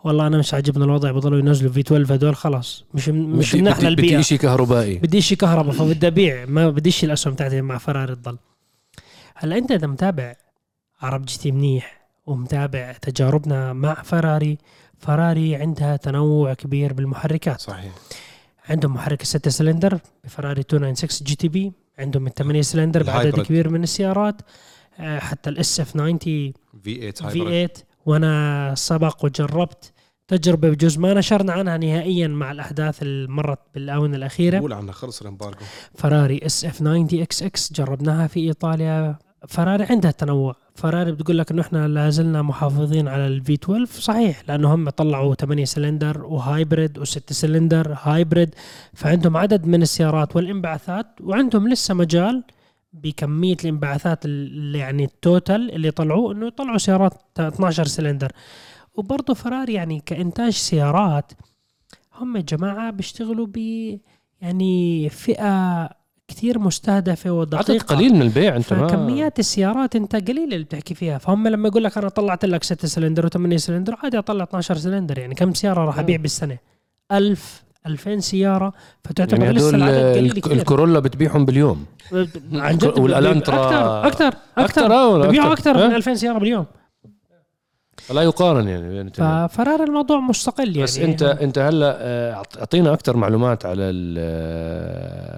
[0.04, 2.84] والله أنا مش عاجبنا الوضع بضلوا ينزلوا في 12 هدول خلاص.
[2.94, 4.96] مش مش بدي- مناح بدي- للبيئه بدي شيء كهربائي.
[4.98, 6.46] بدي شيء كهرباء فبدي أبيع.
[6.46, 8.38] ما بديش الأسهم تاعتي مع فراري تضل.
[9.36, 10.36] هلا أنت إذا متابع
[11.02, 14.58] عرب GT منيح ومتابع تجاربنا مع فراري.
[14.98, 17.62] فراري عندها تنوع كبير بالمحركات.
[17.62, 17.92] صحيح.
[18.70, 21.72] عندهم محرك الستة سلندر بفراري 296 GTB.
[22.00, 23.42] عندهم الثمانية سلندر بعدد.
[23.42, 24.42] كبير من السيارات.
[25.00, 26.54] آه، حتى ال SF 90 V
[26.84, 27.70] 8 في hybrid 8
[28.06, 29.94] وأنا سبق وجربت
[30.28, 34.60] تجربة بجوز ما نشرنا عنها نهائيا مع الأحداث اللي مرت بالآونة الأخيرة.
[34.60, 35.66] قول عنها خلص ال embargo.
[35.96, 39.16] فراري اس اف 90 إكس إكس جربناها في إيطاليا.
[39.48, 40.56] فراري عندها تنوع.
[40.76, 44.90] فراري بتقول لك إنه إحنا لا زلنا محافظين على ال V 12 صحيح لأنه هم
[44.90, 48.56] طلعوا 8 cylinder و hybrid و6 cylinder hybrid
[48.94, 52.44] فعندهم عدد من السيارات والانبعاثات وعندهم لسه مجال
[52.94, 58.32] بكمية الانبعاثات اللي يعني ال total اللي طلعوه إنه يطلعوا سيارات 12 سلندر
[58.96, 61.32] وبرضه فراري يعني كإنتاج سيارات
[62.16, 63.58] هم جماعة بيشتغلوا ب
[64.42, 65.90] يعني فئة
[66.28, 70.96] كثير مستهدفة عدد ودقيقه قليل من البيع انت ما فكميات السيارات انت قليل اللي بتحكي
[70.96, 71.18] فيها.
[71.18, 75.18] فهم لما يقول لك أنا طلعت لك 6 سلندر و8 سلندر عادي أطلع 12 سلندر.
[75.18, 76.58] يعني كم سيارة راح أبيع بالسنة؟
[77.12, 78.74] 1000 2000 سيارة.
[79.04, 80.52] فتعتبر يعني لسه العدد قليل كثير.
[80.52, 81.86] الكورولا بتبيعهم باليوم.
[82.54, 83.56] عن جد والألانترا
[84.08, 85.72] أكثر أكثر أكثر، أكثر آه، ببيعوا أكثر.
[85.72, 85.96] أكثر من آه.
[85.96, 86.66] 2000 سيارة باليوم.
[88.12, 89.10] لا يقارن يعني بين.
[89.10, 94.18] ففراري الموضوع مستقل يعني بس انت انت هلا آه، أعطينا أكثر معلومات على ال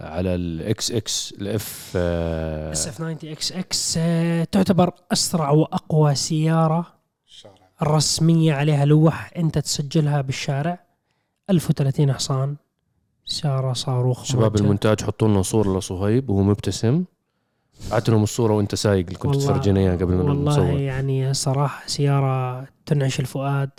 [0.06, 4.00] على الاكس إكس الاف اس اف 90 إكس إكس
[4.52, 6.86] تعتبر أسرع وأقوى سيارة
[7.82, 10.80] الرسميه عليها لوح أنت تسجلها بالشارع
[11.50, 12.56] 1030 حصان
[13.26, 14.56] سيارة صاروخ شباب.
[14.56, 17.04] المونتاج حطوا لنا صوره لصهيب وهو مبتسم
[17.92, 20.80] بعت لهم الصورة وأنت سايق اللي كنت تفرجينا إياها قبل ما والله نصور.
[20.80, 23.70] يعني صراحة سيارة تنعش الفؤاد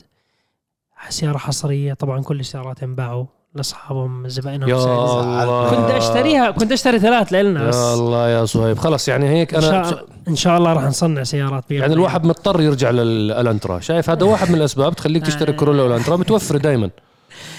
[1.09, 3.25] سيارة حصرية طبعا كل السيارات انباعوا
[3.55, 4.77] لأصحابهم زبائنهم يا.
[4.77, 5.71] الله.
[5.71, 7.77] كنت اشتريها كنت أشتري ثلاث لنا بس.
[7.77, 8.79] يا الله يا صهيب.
[8.79, 11.95] خلص يعني هيك إن أنا شاء, إن شاء الله راح نصنع سيارات بإذن يعني.
[11.95, 16.17] الواحد مضطر يرجع للالانترا شايف؟ هذا واحد من الأسباب تخليك تشتري كورولا والأنترا.
[16.17, 16.91] متوفره دائما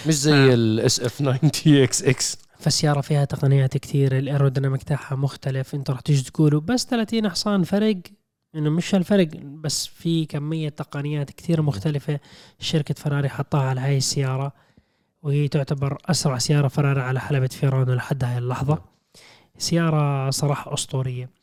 [0.07, 1.37] مش زي الاس اف 90
[1.83, 2.37] إكس إكس.
[2.59, 5.75] فالسيارة فيها تقنيات كثير ال aerodynamic تاعها مختلف.
[5.75, 7.97] أنت راح تيجي تقولوا بس 30 حصان فرق؟
[8.55, 12.19] إنه مش هالفرق بس في كمية تقنيات كثير مختلفة
[12.59, 14.53] شركة فراري حطها على هاي السيارة
[15.23, 18.81] وهي تعتبر أسرع سيارة فراري على حلبة فيرانو لحد هاي اللحظة.
[19.57, 21.36] سيارة صراحة أسطورية.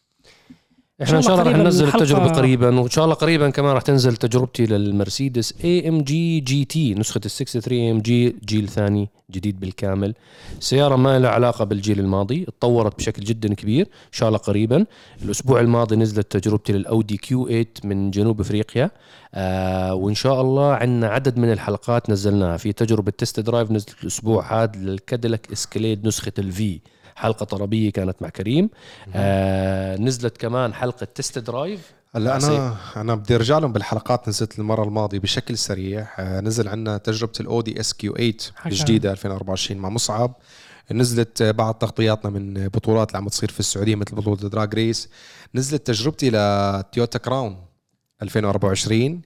[1.02, 4.16] إحنا إن شاء الله رح ننزل التجربة قريبا وإن شاء الله قريبا كمان رح تنزل
[4.16, 10.14] تجربتي للمرسيدس AMG GT نسخة ال 63 AMG جيل ثاني جديد بالكامل.
[10.60, 14.86] سيارة ما لها علاقة بالجيل الماضي اتطورت بشكل جدا كبير إن شاء الله قريبا.
[15.22, 18.90] الأسبوع الماضي نزلت تجربتي للأودي Q 8 من جنوب أفريقيا.
[19.34, 22.56] آه وإن شاء الله عندنا عدد من الحلقات نزلناها.
[22.56, 26.80] في تجربة test drive نزلت الأسبوع هذا للكاديلاك إسكليد نسخة ال V
[27.16, 28.70] حلقة طربية كانت مع كريم.
[29.14, 32.36] آه نزلت كمان حلقة test drive هلا.
[32.36, 36.06] أنا أنا بدي أرجع لهم بالحلقات نزلت المرة الماضية بشكل سريع.
[36.18, 38.68] آه، نزل عندنا تجربة الاودي اس كيو 8 حكى.
[38.68, 40.36] الجديدة 2024 مع مصعب.
[40.92, 45.08] نزلت بعض تغطياتنا من بطولات اللي عم تصير في السعودية مثل بطولة دراج ريس.
[45.54, 47.56] نزلت تجربتي لتويوتا كراون
[48.22, 49.22] 2024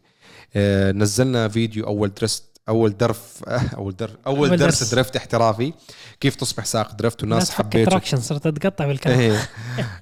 [0.56, 3.42] آه، نزلنا فيديو أول درس أول drift
[3.78, 4.94] أول drift أول أول درس درس.
[4.94, 5.72] drift احترافي
[6.20, 9.48] كيف تصبح سائق درفت والناس حبيته حبيته تراكشن صرت تقطع بالكلام إيه.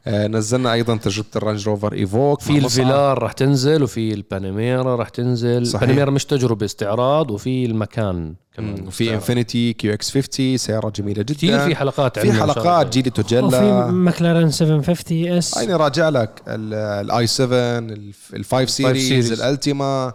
[0.07, 5.67] آه، نزلنا أيضا تجربة الرانج روفر إيفوك في الفيلار راح تنزل وفي الباناميرا راح تنزل
[5.67, 5.83] صحيح.
[5.83, 9.13] الباناميرا مش تجربة استعراض وفي المكان كمان في استعراض.
[9.15, 12.33] إنفينيتي كيو إكس 50 سيارة جميلة جدا في حلقات في.
[12.33, 19.33] حلقات جيلي وفي توجيلا ماكلارين 750 إس هيني راجع لك الاي 7 ال5 سيريز.
[19.33, 20.13] الألتيما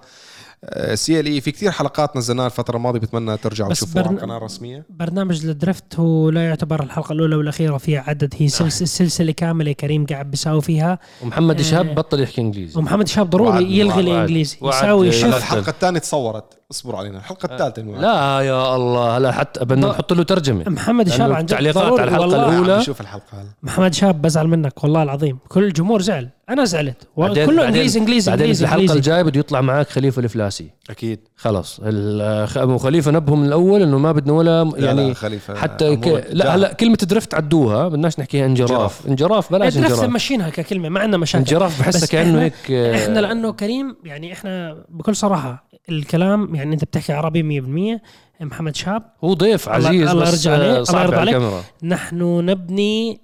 [0.93, 1.41] سي إل إي.
[1.41, 5.95] في كثير حلقات نزلناها الفترة الماضية بتمنى ترجعوا تشوفوها على برن- القناه الرسميه برنامج الدرفت
[5.99, 10.61] هو لا يعتبر الحلقة الأولى والأخيرة فيها عدد هي سلسله سلسلة كاملة كريم قاعد بيساوي
[10.61, 10.99] فيها.
[11.23, 11.63] ومحمد آه.
[11.63, 12.79] شهاب بطل يحكي إنجليزي.
[12.79, 16.60] ومحمد شاب ضروري يلغي الإنجليزي يساوي شيفت الحلقة الثانية تصورت.
[16.71, 20.63] اصبروا علينا الحلقة الثالثة لا يا الله هلا حتى بدنا ض- نحط له ترجمة.
[20.67, 22.49] محمد شاب عن جد التعليقات ضروري على الحلقة والله.
[22.61, 22.83] الأولى.
[22.83, 25.37] شوف الحلقة هلا محمد شاب بزعل منك والله العظيم.
[25.47, 26.29] كل الجمهور زعل.
[26.49, 27.07] أنا زعلت.
[27.15, 31.19] كله إنجليزي إنجليزي بعدين إنجليزي الحلقة الجاية بده يطلع معك خليفة الفلاسي أكيد.
[31.37, 31.79] خلص.
[32.57, 36.07] أبو خليفة نبهه من الأول إنه ما بدنا ولا لا يعني لا خليفة حتى ك...
[36.31, 36.55] لا.
[36.55, 38.71] هلا كلمة drift عدوها بدناش نحكيها انجراف.
[38.71, 39.07] انجراف.
[39.07, 40.03] انجراف بلاش انجراف.
[40.03, 41.37] ماشيينها ككلمة ما عندنا مشاكل.
[41.39, 46.73] انجراف بحسها كانه إحنا- هيك آه، إحنا لأنه كريم يعني إحنا بكل صراحة الكلام يعني
[46.73, 48.01] إنت بتحكي عربي 100%
[48.41, 49.03] محمد شاب.
[49.23, 51.63] هو ضيف عزيز الله يرجع عليه، الله يرضى عليك.
[51.83, 53.21] نحن نبني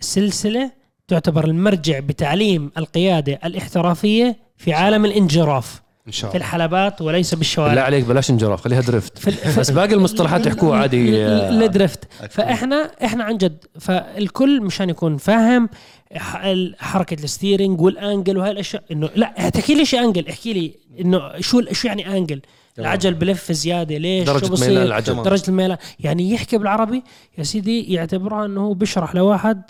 [0.00, 0.70] سلسلة
[1.08, 5.82] تعتبر المرجع بتعليم القيادة الاحترافية في عالم الانجراف.
[6.08, 6.46] إن شاء في الله.
[6.46, 7.82] الحلبات وليس بالشوارع.
[7.82, 9.18] عليك بلاش انجراف خليها drift.
[9.18, 11.26] في بس باقي المصطلحات يحكوها عادي.
[11.26, 15.68] ال drift فاحنا إحنا عن جد فالكل مشان يكون فاهم
[16.78, 20.28] حركة ال steering وال angle وهاي الاشياء انه لا تحكي لي شيء angle.
[20.28, 22.40] احكي لي إنه شو شو يعني angle؟
[22.78, 23.96] العجل بلف زيادة.
[23.96, 25.22] ليش؟ شو درجة ميلان بصير العجل.
[25.22, 25.78] درجة الميلان.
[26.00, 27.02] يعني يحكي بالعربي
[27.38, 29.62] يا سيدي يعتبرها إنه هو بيشرح لواحد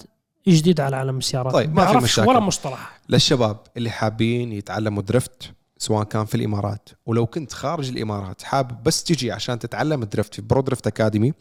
[0.48, 1.52] جديد على عالم السيارات.
[1.52, 2.28] طيب، ما في مشاكل.
[2.28, 3.00] ولا مصطلح.
[3.08, 6.88] للشباب اللي حابين يتعلموا drift سواء كان في الإمارات.
[7.06, 11.32] ولو كنت خارج الإمارات حابب بس تجي عشان تتعلم ال drift في برو درفت أكاديمي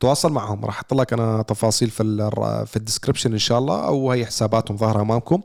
[0.00, 0.64] تواصل معهم.
[0.64, 2.30] راح أحط لك أنا تفاصيل في
[2.66, 5.42] في ال description إن شاء الله أو هي حساباتهم ظاهرة أمامكم.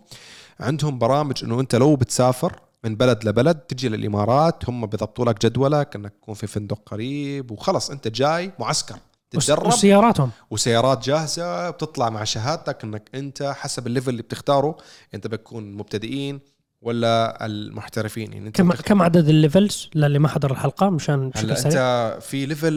[0.59, 5.95] عندهم برامج إنه أنت لو بتسافر من بلد لبلد تجي للإمارات هم بيضبطوا لك جدولك
[5.95, 8.95] إنك تكون في فندق قريب وخلص أنت جاي معسكر.
[9.31, 10.31] تتدرب وسياراتهم.
[10.51, 14.77] وسيارات جاهزة بتطلع مع شهادتك إنك أنت حسب ال level اللي بتختاره
[15.13, 16.39] أنت بتكون مبتدئين
[16.81, 21.31] ولا المحترفين؟ يعني أنت كم بتخت- كم عدد ال levels؟ للي ما حضر الحلقة مشان
[21.35, 22.67] هلا أنت في level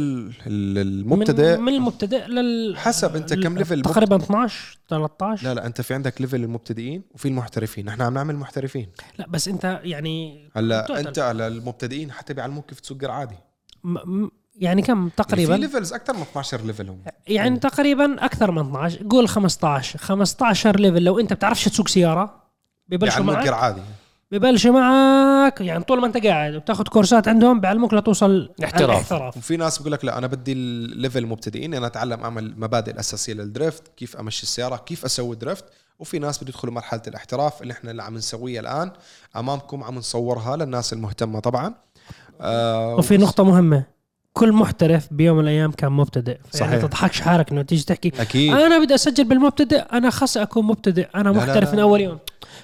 [0.47, 5.67] ال- المبتدئ؟ من, من المبتدئ لل حسب أنت كم level تقريبا 12 13 لا لا
[5.67, 7.89] أنت في عندك level المبتدئين وفي المحترفين.
[7.89, 8.89] إحنا عم نعمل محترفين.
[9.19, 11.01] لا بس أنت يعني هلا.
[11.01, 13.37] أنت على المبتدئين حتى بيعلموك كيف تسوق عادي.
[13.85, 17.03] م- يعني كم؟ في تقريبا levels أكثر من 12 level هم.
[17.29, 21.05] يعني تقريبا أكثر من 12 قول 15 15 level.
[21.05, 22.40] لو أنت بتعرفش تسوق سيارة
[22.91, 23.81] ببلشوا معك؟ عادي
[24.33, 28.91] ببلشوا معك؟ يعني طول ما انت قاعد وبتاخذ كورسات عندهم بيعلموك لتوصل احتراف.
[28.91, 29.37] الاحتراف.
[29.37, 33.33] وفي ناس بيقول لك لا أنا بدي ال level مبتدئين أنا أتعلم أعمل مبادئ الأساسية
[33.33, 35.65] لل drift كيف أمشي السيارة كيف أسوي drift.
[35.99, 38.91] وفي ناس بده يدخلوا مرحلة الاحتراف اللي إحنا اللي عم نسويها الآن.
[39.37, 41.75] أمامكم عم نصورها للناس المهتمة طبعا.
[42.41, 43.85] آه وفي نقطة مهمة
[44.33, 46.39] كل محترف بيوم من الأيام كان مبتدئ.
[46.53, 46.69] صحيح.
[46.69, 48.55] يعني تضحكش حالك إنه تيجي تحكي أكيد.
[48.55, 51.75] أنا بدي أسجل بالمبتدئ أنا خاص أكون مبتدئ أنا لا، لا، محترف لا.
[51.75, 52.19] من أول يوم.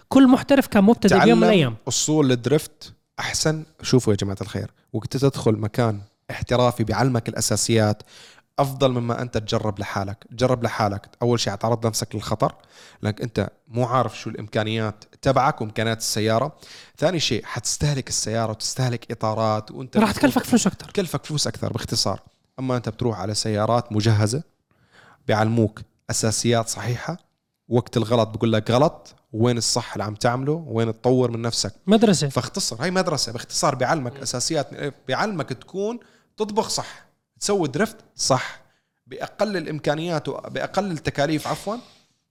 [0.09, 1.77] كل محترف كان مبتدئ بيوم من الأيام.
[1.89, 3.65] أصول الدريفت أحسن.
[3.83, 6.01] شوفوا يا جماعة الخير وقت تدخل مكان
[6.31, 8.03] احترافي بيعلمك الأساسيات
[8.59, 10.27] أفضل مما أنت تجرب لحالك.
[10.33, 11.09] جرب لحالك.
[11.23, 12.55] أول شيء تعرض نفسك للخطر
[13.03, 16.57] لأنك أنت مو عارف شو الإمكانيات تبعك وإمكانيات السيارة.
[16.99, 20.89] ثاني شيء حتستهلك السيارة وتستهلك إطارات وأنت راح تكلفك فلوس أكثر.
[20.89, 22.21] تكلفك فلوس أكثر باختصار.
[22.59, 24.43] أما أنت بتروح على سيارات مجهزة
[25.27, 25.81] بيعلموك
[26.11, 27.26] أساسيات صحيحة
[27.69, 31.73] وقت الغلط بقول لك غلط وين الصح اللي عم تعمله وين تطور من نفسك.
[31.87, 32.29] مدرسة.
[32.29, 34.69] فاختصر هاي مدرسة باختصار بيعلمك أساسيات
[35.09, 35.99] بيعلمك تكون
[36.37, 37.07] تطبخ صح
[37.41, 38.61] تسوي درفت صح
[39.07, 41.77] بأقل الإمكانيات وباقل التكاليف عفوا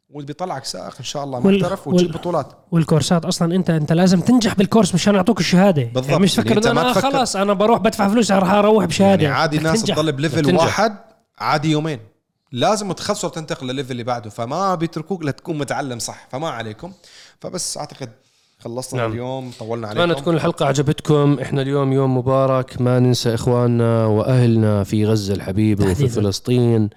[0.09, 2.47] وبيطلعك سائق إن شاء الله وال- محترف وتجيب وال- بطولات.
[2.71, 5.83] والكورسات أصلا أنت أنت لازم تنجح بالكورس مشان يعطوك الشهادة.
[5.83, 6.09] بالضبط.
[6.09, 8.85] يعني مش يعني تفكر أنت انه أنا تفكر- خلاص أنا بروح بدفع فلوس راح أروح
[8.85, 9.23] بشهادة.
[9.23, 9.83] يعني عادي الناس.
[9.83, 10.55] تضل ب level.
[10.55, 10.97] واحد
[11.37, 11.99] عادي يومين.
[12.51, 16.91] لازم تخلص وتنتقل لل level اللي بعده فما بيتركوك لتكون متعلم صح فما عليكم.
[17.41, 18.09] فبس أعتقد
[18.59, 19.11] خلصنا نعم.
[19.11, 20.01] اليوم طولنا عليكم.
[20.01, 21.37] اتمنى تكون الحلقة عجبتكم.
[21.41, 22.81] إحنا اليوم يوم مبارك.
[22.81, 26.09] ما ننسى إخواننا وأهلنا في غزة الحبيبة وفي.
[26.09, 26.89] فلسطين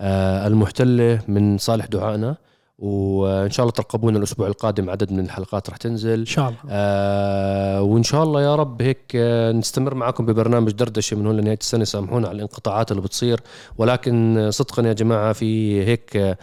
[0.00, 2.36] آه المحتلة من صالح دعائنا.
[2.78, 6.18] وإن شاء الله ترقبونا الأسبوع القادم عدد من الحلقات رح تنزل.
[6.18, 6.58] إن شاء الله.
[6.70, 11.58] آه وإن شاء الله يا رب هيك آه نستمر معكم ببرنامج دردشة من هون لنهاية
[11.60, 11.84] السنة.
[11.84, 13.40] سامحونا على الانقطاعات اللي بتصير
[13.78, 16.36] ولكن صدقا يا جماعة في هيك آه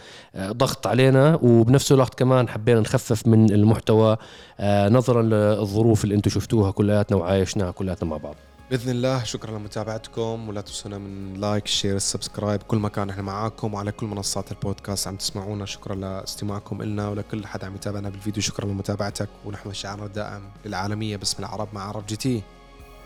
[0.52, 1.38] ضغط علينا.
[1.42, 4.16] وبنفس الوقت كمان حبينا نخفف من المحتوى
[4.60, 8.34] آه نظرا للظروف اللي أنتم شفتوها كلياتنا وعايشناها كلياتنا مع بعض.
[8.72, 13.74] بإذن الله شكرا لمتابعتكم ولا تنسونا من like share ال subscribe كل مكان إحنا معاكم
[13.74, 15.66] وعلى كل منصات البودكاست عم تسمعونا.
[15.66, 18.42] شكرا لاستماعكم لنا ولكل حد عم يتابعنا بالفيديو.
[18.42, 22.42] شكرا لمتابعتك ونحن شعارنا الدائم للعالميه باسم العرب مع عرب جي تي.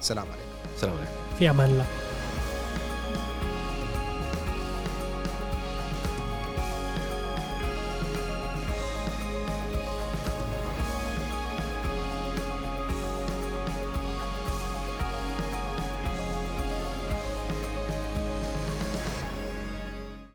[0.01, 0.79] سلام عليكم.
[0.81, 1.13] سلام عليكم.
[1.39, 1.87] في أمان الله.